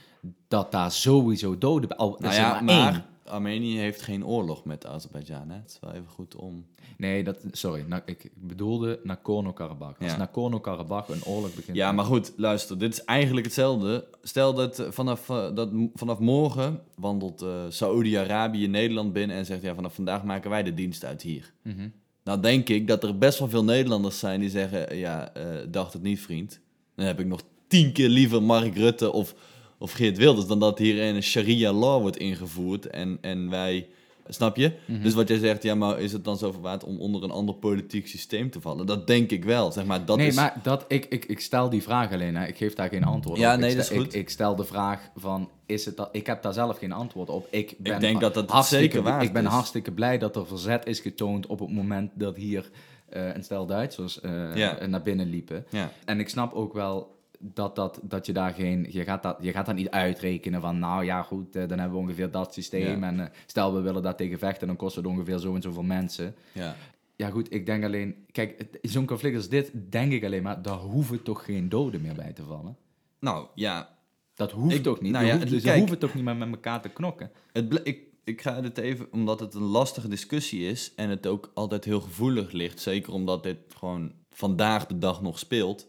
[0.48, 1.96] dat daar sowieso doden.
[1.96, 3.06] Al Nou is ja, maar.
[3.28, 5.50] Armenië heeft geen oorlog met Azerbeidzjan.
[5.50, 6.66] Het is wel even goed om...
[6.96, 10.00] Nee, dat, sorry, na- ik bedoelde Nagorno-Karabakh.
[10.00, 10.16] Als Ja.
[10.16, 11.76] Nagorno-Karabakh een oorlog begint.
[11.76, 12.78] Ja, maar goed, luister.
[12.78, 14.08] Dit is eigenlijk hetzelfde.
[14.22, 19.62] Stel dat vanaf, eh, dat vanaf morgen wandelt eh Saoedi-Arabië Nederland binnen en zegt...
[19.62, 21.52] ja, vanaf vandaag maken wij de dienst uit hier.
[21.62, 21.88] Mhm.
[22.24, 24.96] Nou denk ik dat er best wel veel Nederlanders zijn die zeggen...
[24.96, 26.60] ja, eh, dacht het niet, vriend.
[26.94, 29.34] Dan heb ik nog tien keer liever Mark Rutte of,
[29.78, 30.46] of Geert Wilders...
[30.46, 32.86] dan dat hier een sharia law wordt ingevoerd...
[32.86, 33.88] en, en wij
[34.30, 34.72] Snap je?
[34.84, 35.02] Mhm.
[35.02, 37.54] Dus wat jij zegt, ja, maar is het dan zo waard om onder een ander
[37.54, 38.86] politiek systeem te vallen?
[38.86, 39.72] Dat denk ik wel.
[39.72, 40.34] Zeg maar, dat nee, is...
[40.34, 42.46] maar dat, ik, ik, ik stel die vraag alleen, hè.
[42.46, 43.60] ik geef daar geen antwoord Ja, op.
[43.60, 44.14] nee, ik dat stel, is goed.
[44.14, 47.28] Ik, ik stel de vraag van, is het dat, ik heb daar zelf geen antwoord
[47.28, 47.46] op.
[47.50, 49.50] Ik, ben denk dat dat zeker waard Ik ben is.
[49.50, 52.70] hartstikke blij dat er verzet is getoond op het moment dat hier
[53.08, 54.86] eh, een stel Duitsers eh, Ja.
[54.86, 55.66] naar binnen liepen.
[55.70, 55.92] Ja.
[56.04, 58.86] En ik snap ook wel dat, dat, dat je daar geen...
[58.90, 60.78] Je gaat dat, je gaat dat niet uitrekenen van...
[60.78, 63.00] Nou ja, goed, eh, dan hebben we ongeveer dat systeem.
[63.00, 63.06] Ja.
[63.08, 64.66] En eh, stel, we willen daar tegen vechten...
[64.66, 66.34] dan kost het ongeveer zo en zoveel mensen.
[66.52, 66.76] Ja.
[67.16, 68.14] Ja, goed, ik denk alleen...
[68.32, 70.62] Kijk, zo'n conflict als dit, denk ik alleen maar...
[70.62, 72.76] daar hoeven toch geen doden meer bij te vallen?
[73.20, 73.96] Nou, ja,
[74.34, 75.12] Dat hoeft Ik- toch niet?
[75.12, 75.78] nou ja, hoeft- kijk.
[75.78, 77.30] hoeven toch niet meer met elkaar te knokken?
[77.52, 81.50] Het ik, ik ga dit even, omdat het een lastige discussie is en het ook
[81.54, 82.80] altijd heel gevoelig ligt.
[82.80, 85.88] Zeker omdat dit gewoon vandaag de dag nog speelt.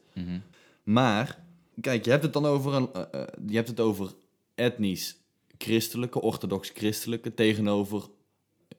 [0.90, 1.44] Maar,
[1.82, 4.14] kijk, je hebt het dan over, een, eh, eh, je hebt het over
[4.56, 5.18] etnisch
[5.58, 8.08] christelijke, orthodox christelijke, tegenover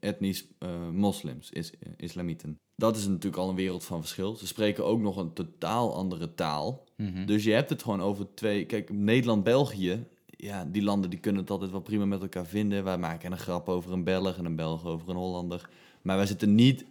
[0.01, 2.59] etnisch eh, moslims, is, islamieten.
[2.77, 4.37] Dat is natuurlijk al een wereld van verschil.
[4.37, 6.85] Ze spreken ook nog een totaal andere taal.
[7.27, 8.65] Dus je hebt het gewoon over twee...
[8.65, 12.85] Kijk, Nederland, België, ja, die landen die kunnen het altijd wel prima met elkaar vinden.
[12.85, 15.69] Wij maken een grap over een Belg en een Belg over een Hollander.
[16.03, 16.85] Maar wij zitten niet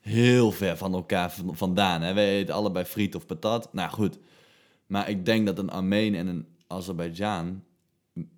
[0.00, 2.02] heel ver van elkaar vandaan.
[2.02, 2.14] Hè?
[2.14, 3.72] Wij eten allebei friet of patat.
[3.72, 4.18] Nou goed.
[4.86, 7.62] Maar ik denk dat een Armeen en een Azerbeidzjan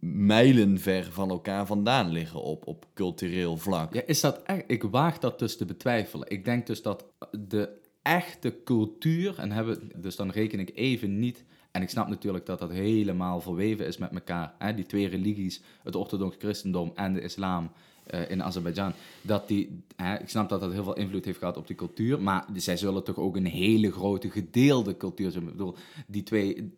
[0.01, 3.95] mijlenver van elkaar vandaan liggen op, op cultureel vlak.
[3.95, 4.65] Is dat echt?
[4.67, 6.31] Ik waag dat dus te betwijfelen.
[6.31, 11.45] Ik denk dus dat de echte cultuur, en hebben, dus dan reken ik even niet,
[11.71, 15.63] en ik snap natuurlijk dat dat helemaal verweven is met elkaar, hè, die twee religies,
[15.83, 17.71] het orthodox christendom en de islam
[18.07, 18.93] eh, in Azerbeidzjan,
[19.23, 22.21] dat die, hè, ik snap dat dat heel veel invloed heeft gehad op die cultuur,
[22.23, 25.45] maar zij zullen toch ook een hele grote gedeelde cultuur zijn.
[25.45, 25.75] Ik bedoel,
[26.07, 26.73] die twee,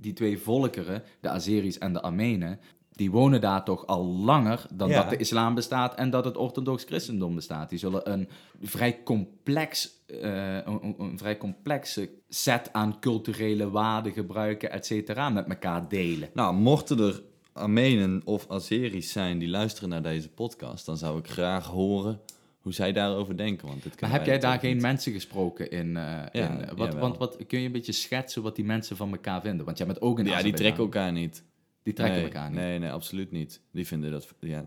[0.00, 4.88] die twee volkeren, de Azeris en de Armenen, die wonen daar toch al langer dan
[4.88, 5.00] Ja.
[5.00, 7.68] dat de islam bestaat en dat het orthodox christendom bestaat.
[7.68, 8.28] Die zullen een
[8.62, 15.88] vrij complex, eh, een vrij complexe set aan culturele waarden gebruiken, et cetera, met elkaar
[15.88, 16.28] delen.
[16.34, 17.22] Nou, mochten er
[17.56, 22.20] Armenen of Azeris zijn die luisteren naar deze podcast, dan zou ik graag horen
[22.60, 23.68] hoe zij daarover denken.
[23.68, 25.96] Want dit Maar heb jij daar geen mensen gesproken in?
[25.96, 29.12] eh, in eh, wat, want wat, kun je een beetje schetsen wat die mensen van
[29.12, 29.64] elkaar vinden?
[29.64, 30.26] Want jij bent ook een.
[30.26, 31.42] Ja, die trekken elkaar niet.
[31.82, 32.58] Die trekken nee, elkaar niet.
[32.58, 33.60] Nee, nee, absoluut niet.
[33.70, 34.64] Die vinden dat, ja,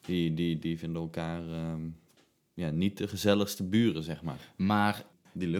[0.00, 1.80] die, die, die vinden elkaar ehm,
[2.54, 4.38] ja, niet de gezelligste buren, zeg maar.
[4.56, 5.04] Maar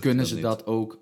[0.00, 0.42] kunnen ze niet.
[0.42, 1.00] dat ook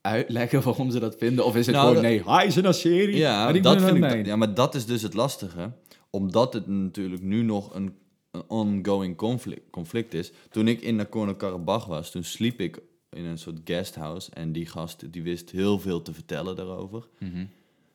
[0.00, 1.44] uitleggen waarom ze dat vinden?
[1.44, 3.16] Of is het Nou, gewoon, dat- nee, hij is een Assyrië.
[3.16, 5.72] Ja, en ik dat vind ik, ja, maar dat is dus het lastige.
[6.10, 7.94] Omdat het natuurlijk nu nog een,
[8.30, 10.32] een ongoing conflict, conflict is.
[10.50, 12.78] Toen ik in Nagorno-Karabakh was, toen sliep ik
[13.10, 14.30] in een soort guesthouse.
[14.30, 17.08] En die gast die wist heel veel te vertellen daarover.
[17.18, 17.44] Mhm.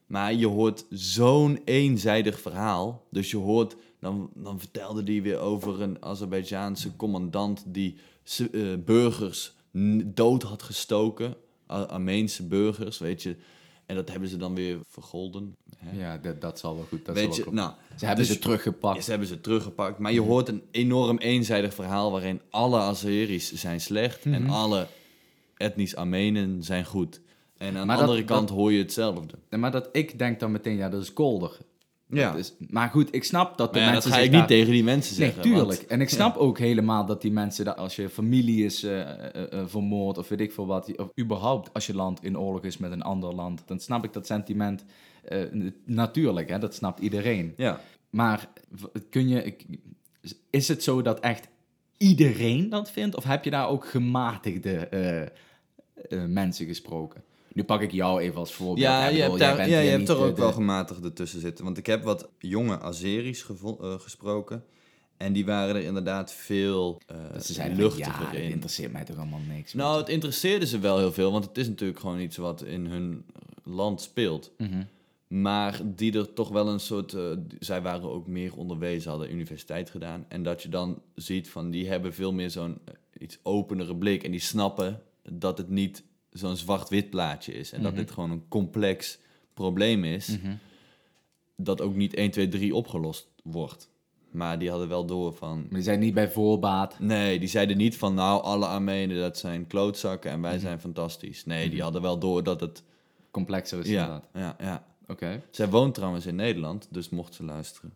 [0.06, 3.06] Maar je hoort zo'n eenzijdig verhaal.
[3.12, 7.96] Dus je hoort, dan, dan vertelde die weer over een Azerbeidzjaanse commandant die
[8.52, 9.54] eh, burgers
[10.06, 11.36] dood had gestoken.
[11.68, 13.36] Ar- Armeense burgers, weet je.
[13.86, 15.56] En dat hebben ze dan weer vergolden.
[15.78, 16.00] Hè?
[16.00, 17.06] Ja, dat, dat zal wel goed.
[17.06, 17.54] Dat weet zal je, wel goed.
[17.54, 18.96] nou, Ze hebben dus- ze teruggepakt.
[18.96, 20.00] ja, ze hebben ze teruggepakt.
[20.00, 24.34] Maar je hoort een enorm eenzijdig verhaal waarin alle Azeris zijn slecht Mhm.
[24.36, 24.88] en alle
[25.58, 27.22] etnisch Armenen zijn goed.
[27.58, 29.34] En aan Maar de dat- andere kant dat- hoor je hetzelfde.
[29.58, 31.58] Maar dat ik denk dan meteen, ja, dat is kolder.
[32.10, 32.32] Ja.
[32.34, 34.72] Dat maar goed, ik snap dat de ja, dat mensen ga zich ik niet tegen
[34.72, 35.44] die mensen Nee, zeggen.
[35.44, 35.68] tuurlijk.
[35.68, 39.02] want- en ik snap ook helemaal dat die mensen, dat als je familie is eh,
[39.02, 42.64] eh, eh, vermoord of weet ik veel wat, of überhaupt als je land in oorlog
[42.64, 44.86] is met een ander land, dan snap ik dat sentiment
[45.24, 45.40] eh,
[45.86, 47.54] natuurlijk, hè, dat snapt iedereen.
[47.58, 47.80] Ja.
[48.10, 48.50] Maar
[49.10, 49.56] kun je,
[50.50, 51.48] is het zo dat echt
[51.98, 53.16] iedereen dat vindt?
[53.16, 55.30] Of heb je daar ook gematigde eh, eh,
[56.28, 57.24] mensen gesproken?
[57.56, 58.80] Nu pak ik jou even als voorbeeld.
[58.80, 61.64] Ja, je hebt, daar, ja, je hebt er ook de- wel gematigde tussen zitten.
[61.66, 63.46] Want ik heb wat jonge Azeris
[63.82, 64.64] eh, gesproken.
[65.18, 68.50] En die waren er inderdaad veel eh Dat ze zeiden, luchtiger ja, in.
[68.52, 69.74] interesseert mij toch allemaal niks.
[69.74, 72.86] Nou, het interesseerde ze wel heel veel, want het is natuurlijk gewoon iets wat in
[72.86, 73.26] hun
[73.64, 74.52] land speelt.
[74.58, 74.84] Mhm.
[75.28, 77.14] Maar die er toch wel een soort.
[77.14, 77.22] eh,
[77.60, 80.26] zij waren ook meer onderwezen, hadden universiteit gedaan.
[80.28, 82.78] En dat je dan ziet van die hebben veel meer zo'n
[83.18, 84.24] iets openere blik.
[84.24, 86.04] En die snappen dat het niet
[86.38, 87.72] zo'n zwart-wit plaatje is.
[87.72, 88.00] En dat Mhm.
[88.02, 89.20] dit gewoon een complex
[89.54, 90.38] probleem is.
[91.56, 93.90] Dat ook niet 1, 2, 3 opgelost wordt.
[94.32, 95.60] Maar die hadden wel door van.
[95.62, 97.00] Maar die zijn niet bij voorbaat.
[97.00, 100.62] Nee, die zeiden niet van nou, alle Armenen dat zijn klootzakken en wij Mhm.
[100.62, 101.46] zijn fantastisch.
[101.46, 102.84] Nee, die hadden wel door dat het...
[103.32, 104.30] Complexer is Ja, inderdaad.
[104.34, 104.86] ja, ja.
[105.08, 105.42] Oké.
[105.52, 107.94] Zij woont trouwens in Nederland, dus mocht ze luisteren,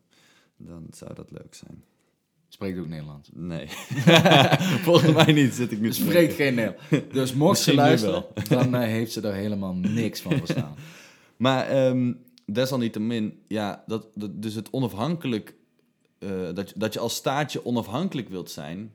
[0.57, 1.83] dan zou dat leuk zijn.
[2.49, 3.29] Spreekt ook Nederlands.
[3.33, 3.65] Nee,
[4.87, 7.13] volgens mij niet, zit ik nu Spreekt geen Nederlands.
[7.13, 10.75] Dus mocht ze luisteren, dan eh, heeft ze er helemaal niks van verstaan.
[11.37, 12.13] Maar ehm,
[12.45, 15.55] desalniettemin, ja, dat, dat, dus het onafhankelijk
[16.19, 18.91] eh, dat, je- dat je als staatje onafhankelijk wilt zijn.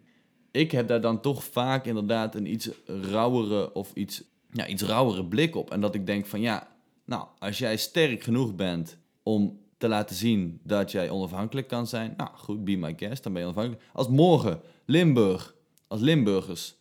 [0.50, 5.24] Ik heb daar dan toch vaak inderdaad een iets rauwere of iets, ja, iets rauwere
[5.24, 5.70] blik op.
[5.70, 6.68] En dat ik denk van ja,
[7.04, 12.14] nou, als jij sterk genoeg bent om te laten zien dat jij onafhankelijk kan zijn,
[12.16, 13.90] nou goed, be my guest, dan ben je onafhankelijk.
[13.92, 15.54] Als morgen Limburg,
[15.88, 16.76] als Limburgers,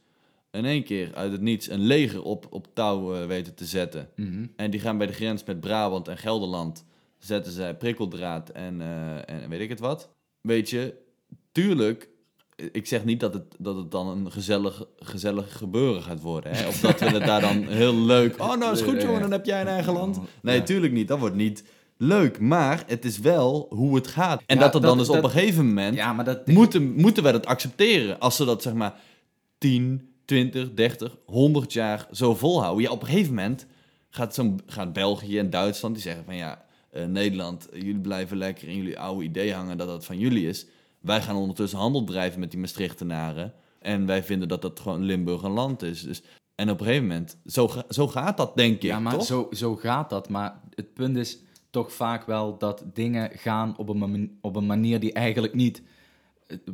[0.52, 4.10] in één keer uit het niets een leger op, op touw eh, weten te zetten.
[4.16, 4.46] Mhm.
[4.56, 6.86] En die gaan bij de grens met Brabant en Gelderland,
[7.18, 10.10] zetten zij prikkeldraad en, eh, en weet ik het wat.
[10.42, 10.94] Weet je,
[11.52, 12.10] tuurlijk,
[12.72, 16.56] ik zeg niet dat het, dat het dan een gezellig, gezellig gebeuren gaat worden.
[16.56, 16.68] Hè?
[16.68, 18.42] Of dat we het daar dan heel leuk...
[18.42, 20.20] Oh, nou is goed jongen, dan heb jij een eigen land.
[20.42, 21.08] Nee, tuurlijk niet.
[21.08, 21.64] Dat wordt niet
[21.98, 22.40] leuk.
[22.40, 24.42] Maar het is wel hoe het gaat.
[24.46, 25.96] En Ja, dat er dan dat- dus op een gegeven moment...
[25.96, 26.48] Ja, maar dat...
[26.48, 28.20] Moeten, moeten wij dat accepteren?
[28.20, 28.94] Als ze dat zeg maar
[29.58, 32.84] 10, 20, 30, 100 jaar zo volhouden.
[32.84, 33.66] Ja, op een gegeven moment
[34.10, 38.68] gaat, zo'n, gaat België en Duitsland die zeggen van ja, eh, Nederland, jullie blijven lekker
[38.68, 40.66] in jullie oude idee hangen dat dat van jullie is.
[41.00, 43.54] Wij gaan ondertussen handel drijven met die Maastrichtenaren.
[43.80, 46.02] En wij vinden dat dat gewoon Limburg een land is.
[46.02, 46.22] Dus,
[46.56, 49.26] en op een gegeven moment, zo, ga- zo gaat dat denk ik, Ja, maar toch?
[49.26, 50.30] zo, zo gaat dat.
[50.30, 51.38] Maar het punt is
[51.74, 55.82] toch vaak wel dat dingen gaan op een, man- op een manier die eigenlijk niet...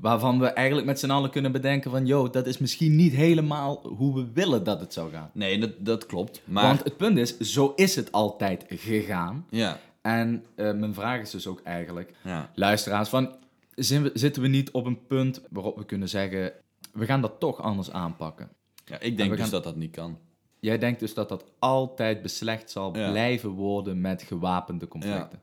[0.02, 2.06] Waarvan we eigenlijk met z'n allen kunnen bedenken van...
[2.06, 5.30] Yo, dat is misschien niet helemaal hoe we willen dat het zou gaan.
[5.34, 6.42] Nee, dat, dat klopt.
[6.46, 9.46] Maar Want het punt is, zo is het altijd gegaan.
[9.50, 12.14] ja, En eh, mijn vraag is dus ook eigenlijk...
[12.24, 12.52] ja.
[12.56, 13.36] Luisteraars, van,
[13.76, 16.52] we- zitten we niet op een punt waarop we kunnen zeggen...
[16.94, 18.50] We gaan dat toch anders aanpakken.
[18.86, 20.18] ja, ik denk dus gaan- dat dat niet kan.
[20.60, 23.10] Jij denkt dus dat dat altijd beslecht zal Ja.
[23.10, 25.40] blijven worden met gewapende conflicten.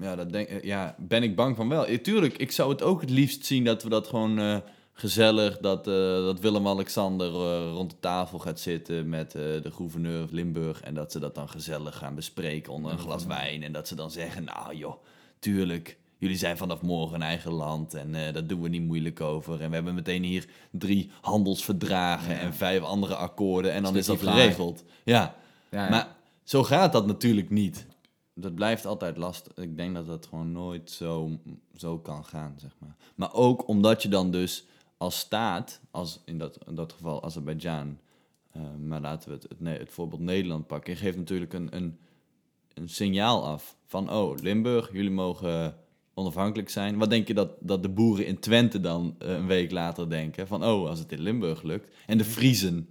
[0.00, 1.90] Ja, dat denk, eh, ja, ben ik bang van wel.
[1.90, 4.56] Ja, tuurlijk, ik zou het ook het liefst zien dat we dat gewoon eh,
[4.92, 7.28] gezellig, dat, eh, dat Willem-Alexander
[7.72, 11.48] rond de tafel gaat zitten met de gouverneur van Limburg en dat ze dat dan
[11.48, 15.02] gezellig gaan bespreken onder een glas wijn en dat ze dan zeggen, nou joh,
[15.38, 19.20] tuurlijk, jullie zijn vanaf morgen een eigen land en eh daar doen we niet moeilijk
[19.20, 19.60] over.
[19.60, 24.18] En we hebben meteen hier drie handelsverdragen en vijf andere akkoorden en dan is dat
[24.18, 24.84] geregeld.
[25.04, 25.34] Ja,
[25.70, 25.90] Ja, ja.
[25.90, 27.86] maar zo gaat dat natuurlijk niet.
[28.34, 29.56] Dat blijft altijd lastig.
[29.56, 31.38] Ik denk dat dat gewoon nooit zo,
[31.76, 32.96] zo kan gaan, zeg maar.
[33.14, 34.64] Maar ook omdat je dan dus
[34.96, 37.98] als staat, als in dat, in dat geval Azerbeidzjan,
[38.52, 40.92] eh, maar laten we het, het, Ne- het voorbeeld Nederland pakken.
[40.92, 41.98] Je geeft natuurlijk een, een,
[42.74, 45.76] een signaal af van, oh, Limburg, jullie mogen
[46.14, 46.98] onafhankelijk zijn.
[46.98, 50.46] Wat denk je dat, dat de boeren in Twente dan eh, een week later denken?
[50.46, 51.94] Van, oh, als het in Limburg lukt.
[52.06, 52.88] En de Friezen,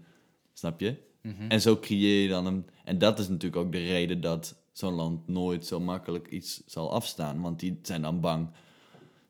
[0.54, 1.10] snap je?
[1.48, 2.66] En zo creëer je dan een...
[2.84, 6.92] En dat is natuurlijk ook de reden dat zo'n land nooit zo makkelijk iets zal
[6.92, 7.42] afstaan.
[7.42, 8.50] Want die zijn dan bang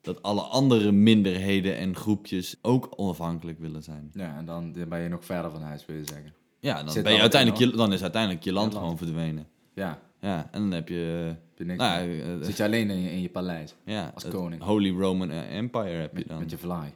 [0.00, 4.10] dat alle andere minderheden en groepjes ook onafhankelijk willen zijn.
[4.14, 6.34] Ja, en dan ben je nog verder van huis, wil je zeggen.
[6.60, 8.86] Ja, dan, Zit ben je uiteindelijk je, dan is uiteindelijk je land Je land.
[8.86, 9.46] gewoon verdwenen.
[9.74, 11.34] Ja, Ja, en dan heb je...
[11.48, 14.10] heb je niks nou, ja, eh, Zit je alleen in je, in je paleis, ja,
[14.14, 14.62] als koning.
[14.62, 16.38] Holy Roman Empire heb je dan.
[16.38, 16.94] met je fly.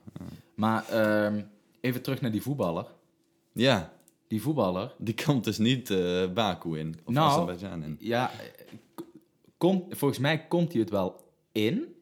[0.54, 1.40] Maar ehm,
[1.80, 2.86] even terug naar die voetballer.
[3.52, 3.92] Ja,
[4.28, 6.94] Die voetballer, die komt dus niet eh Baku in.
[7.04, 7.96] Of Nou, Azerbeidzjan in.
[8.00, 8.64] ja, eh,
[9.58, 11.94] komt, volgens mij komt hij het wel in.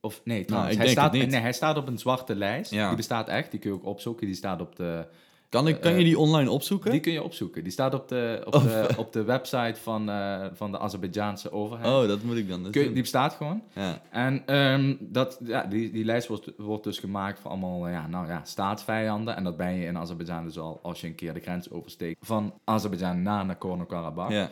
[0.00, 1.12] Of nee, trouwens, ik hij, staat.
[1.12, 2.70] Nee, hij staat op een zwarte lijst.
[2.70, 2.86] Ja.
[2.88, 4.26] Die bestaat echt, die kun je ook opzoeken.
[4.26, 5.06] Die staat op de,
[5.48, 6.90] Kan, ik, kan je die online opzoeken?
[6.90, 7.62] die kun je opzoeken.
[7.62, 11.52] Die staat op de, op Of- de, op de website van, eh, van de Azerbeidzjaanse
[11.52, 11.86] overheid.
[12.02, 13.62] Oh, dat moet ik dan dus Kun die bestaat gewoon.
[13.74, 14.02] Ja.
[14.10, 18.06] En ehm, dat, ja, die, die lijst wordt, wordt dus gemaakt van allemaal eh, ja,
[18.06, 19.36] nou, ja, staatsvijanden.
[19.36, 22.26] En dat ben je in Azerbeidzjan dus al als je een keer de grens oversteekt
[22.26, 24.30] van Azerbeidzjan naar Nagorno-Karabakh.
[24.32, 24.50] ja.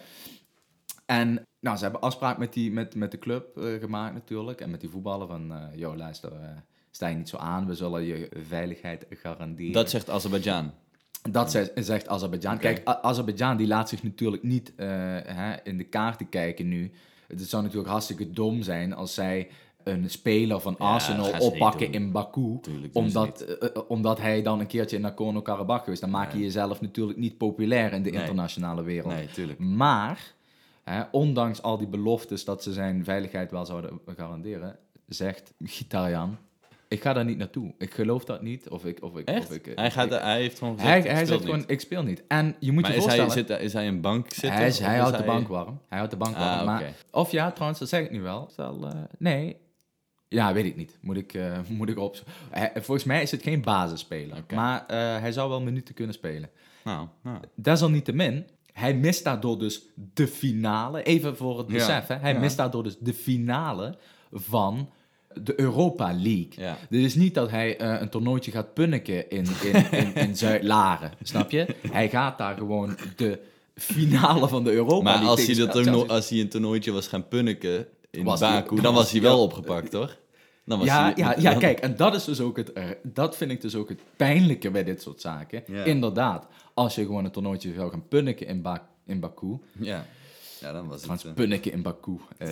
[1.06, 4.60] En nou, ze hebben afspraak met, die, met, met de club eh, gemaakt natuurlijk.
[4.60, 6.48] En met die voetballer van, eh joh luister, eh,
[6.90, 7.66] sta je niet zo aan.
[7.66, 9.72] We zullen je veiligheid garanderen.
[9.72, 10.72] Dat zegt Azerbeidzjan.
[11.30, 12.58] Dat ze- zegt Azerbeidzjan.
[12.58, 14.86] Kijk, Azerbeidzjan die laat zich natuurlijk niet eh,
[15.24, 16.90] hè, in de kaarten kijken nu.
[17.28, 19.48] Het zou natuurlijk hartstikke dom zijn als zij
[19.84, 22.58] een speler van Arsenal oppakken in Baku.
[22.60, 26.00] Tuurlijk Omdat, eh, eh, omdat hij dan een keertje in Nagorno-Karabakh geweest.
[26.00, 28.20] Dan maak je jezelf natuurlijk niet populair in de Nee.
[28.20, 29.14] internationale wereld.
[29.36, 29.56] Nee.
[29.58, 30.34] Maar,
[30.84, 34.76] hè, ondanks al die beloftes dat ze zijn veiligheid wel zouden garanderen,
[35.08, 36.38] zegt Gitarian,
[36.88, 37.74] ik ga daar niet naartoe.
[37.78, 38.68] Ik geloof dat niet.
[38.68, 39.48] Of ik, of ik, Echt?
[39.48, 41.48] Of ik, hij, gaat, ik- hij heeft gewoon gezegd, hij, hij zegt niet.
[41.48, 42.22] gewoon, ik speel niet.
[42.28, 43.46] En je moet Maar je hij, voorstellen...
[43.48, 44.52] zit, is hij een bank zitten?
[44.52, 45.80] hij, is, hij houdt de bank warm.
[45.88, 46.58] Hij houdt de bank warm.
[46.58, 46.92] Ah, maar, oké.
[47.10, 48.48] Of ja, trouwens, dat zeg ik nu wel.
[48.50, 49.56] Stel, eh, nee.
[50.28, 50.98] Ja, weet ik niet.
[51.00, 52.16] Moet ik, eh, moet ik op...
[52.74, 54.44] Volgens mij is het geen basisspeler.
[54.54, 56.50] Maar eh, hij zou wel minuten kunnen spelen.
[56.84, 57.38] Nou, nou.
[57.54, 59.82] Desalniettemin, hij mist daardoor dus
[60.14, 61.02] de finale.
[61.02, 62.14] Even voor het Ja, besef, hè.
[62.16, 62.38] Hij ja.
[62.38, 63.98] mist daardoor dus de finale
[64.32, 64.90] van
[65.42, 66.48] de Europa League.
[66.56, 66.78] Ja.
[66.90, 71.10] Dit is niet dat hij eh, een toernooitje gaat punniken in, in, in, in Zuid-Laren,
[71.22, 71.66] snap je?
[71.90, 73.38] Hij gaat daar gewoon de
[73.74, 77.08] finale van de Europa Maar League als hij, dat toernooi- als hij een toernooitje was
[77.08, 80.16] gaan punniken in Was Baku, dan dan was hij wel opgepakt, toch?
[80.64, 82.84] Dan was Ja, hij- ja, ja, dan- kijk, en dat is dus ook het, eh,
[83.02, 85.62] dat vind ik dus ook het pijnlijke bij dit soort zaken.
[85.66, 85.84] Ja.
[85.84, 89.58] Inderdaad, als je gewoon een toernooitje zou gaan punniken in, ba in Baku.
[89.78, 90.06] Ja.
[90.60, 91.38] Ja, dan was het...
[91.38, 92.18] Eh, in Baku.
[92.38, 92.48] Eh,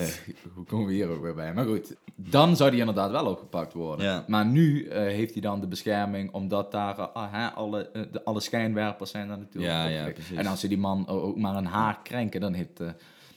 [0.55, 1.55] hoe komen we hier ook weer bij?
[1.55, 4.07] Maar goed, dan zou die inderdaad wel opgepakt worden.
[4.07, 4.24] Ja.
[4.28, 9.11] Maar nu eh, heeft hij dan de bescherming, omdat daar ah, alle, de, alle schijnwerpers
[9.11, 10.12] zijn daar natuurlijk Ja, ja.
[10.34, 12.80] En als ze die man ook maar een haar krenken, dan heeft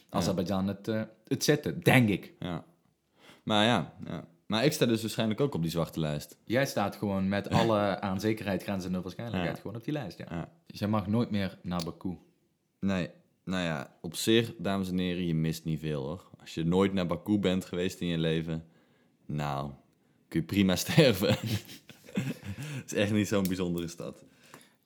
[0.08, 0.90] Azerbeidzjan het,
[1.26, 2.32] het zitten, denk ik.
[2.38, 2.64] Ja.
[3.42, 4.24] Maar ja, ja.
[4.48, 6.36] Maar ik sta dus waarschijnlijk ook op die zwarte lijst.
[6.44, 9.60] Jij staat gewoon met alle aan zekerheid grenzende waarschijnlijkheid Ja.
[9.60, 10.26] gewoon op die lijst, ja.
[10.30, 10.48] Ja.
[10.66, 12.18] Dus jij mag nooit meer naar Baku.
[12.80, 13.10] Nee,
[13.48, 16.30] nou ja, op zich, dames en heren, je mist niet veel hoor.
[16.40, 18.64] Als je nooit naar Baku bent geweest in je leven,
[19.26, 19.70] nou,
[20.28, 21.36] kun je prima sterven.
[22.08, 24.24] Het is echt niet zo'n bijzondere stad.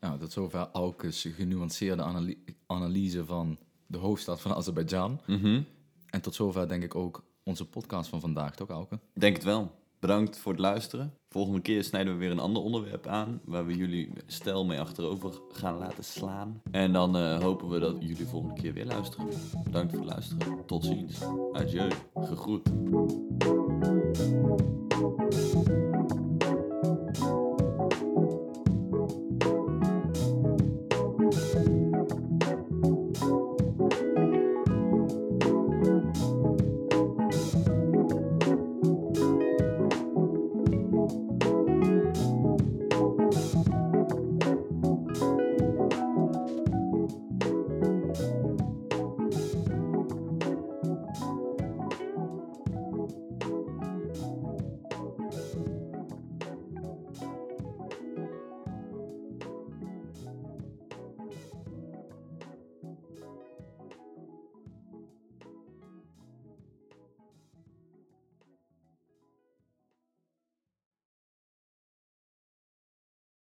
[0.01, 5.21] Nou, tot zover Auke's genuanceerde analy- analyse van de hoofdstad van Azerbeidzjan.
[5.27, 5.63] Mhm.
[6.11, 8.99] En tot zover denk ik ook onze podcast van vandaag, toch Auke?
[9.15, 9.82] Denk het wel.
[10.03, 11.15] Bedankt voor het luisteren.
[11.29, 15.41] Volgende keer snijden we weer een ander onderwerp aan, waar we jullie stijl mee achterover
[15.53, 16.63] gaan laten slaan.
[16.71, 19.27] En dan eh, hopen we dat jullie volgende keer weer luisteren.
[19.65, 20.67] Bedankt voor het luisteren.
[20.67, 21.21] Tot ziens.
[21.53, 21.91] Adieu.
[22.15, 22.71] Gegroet.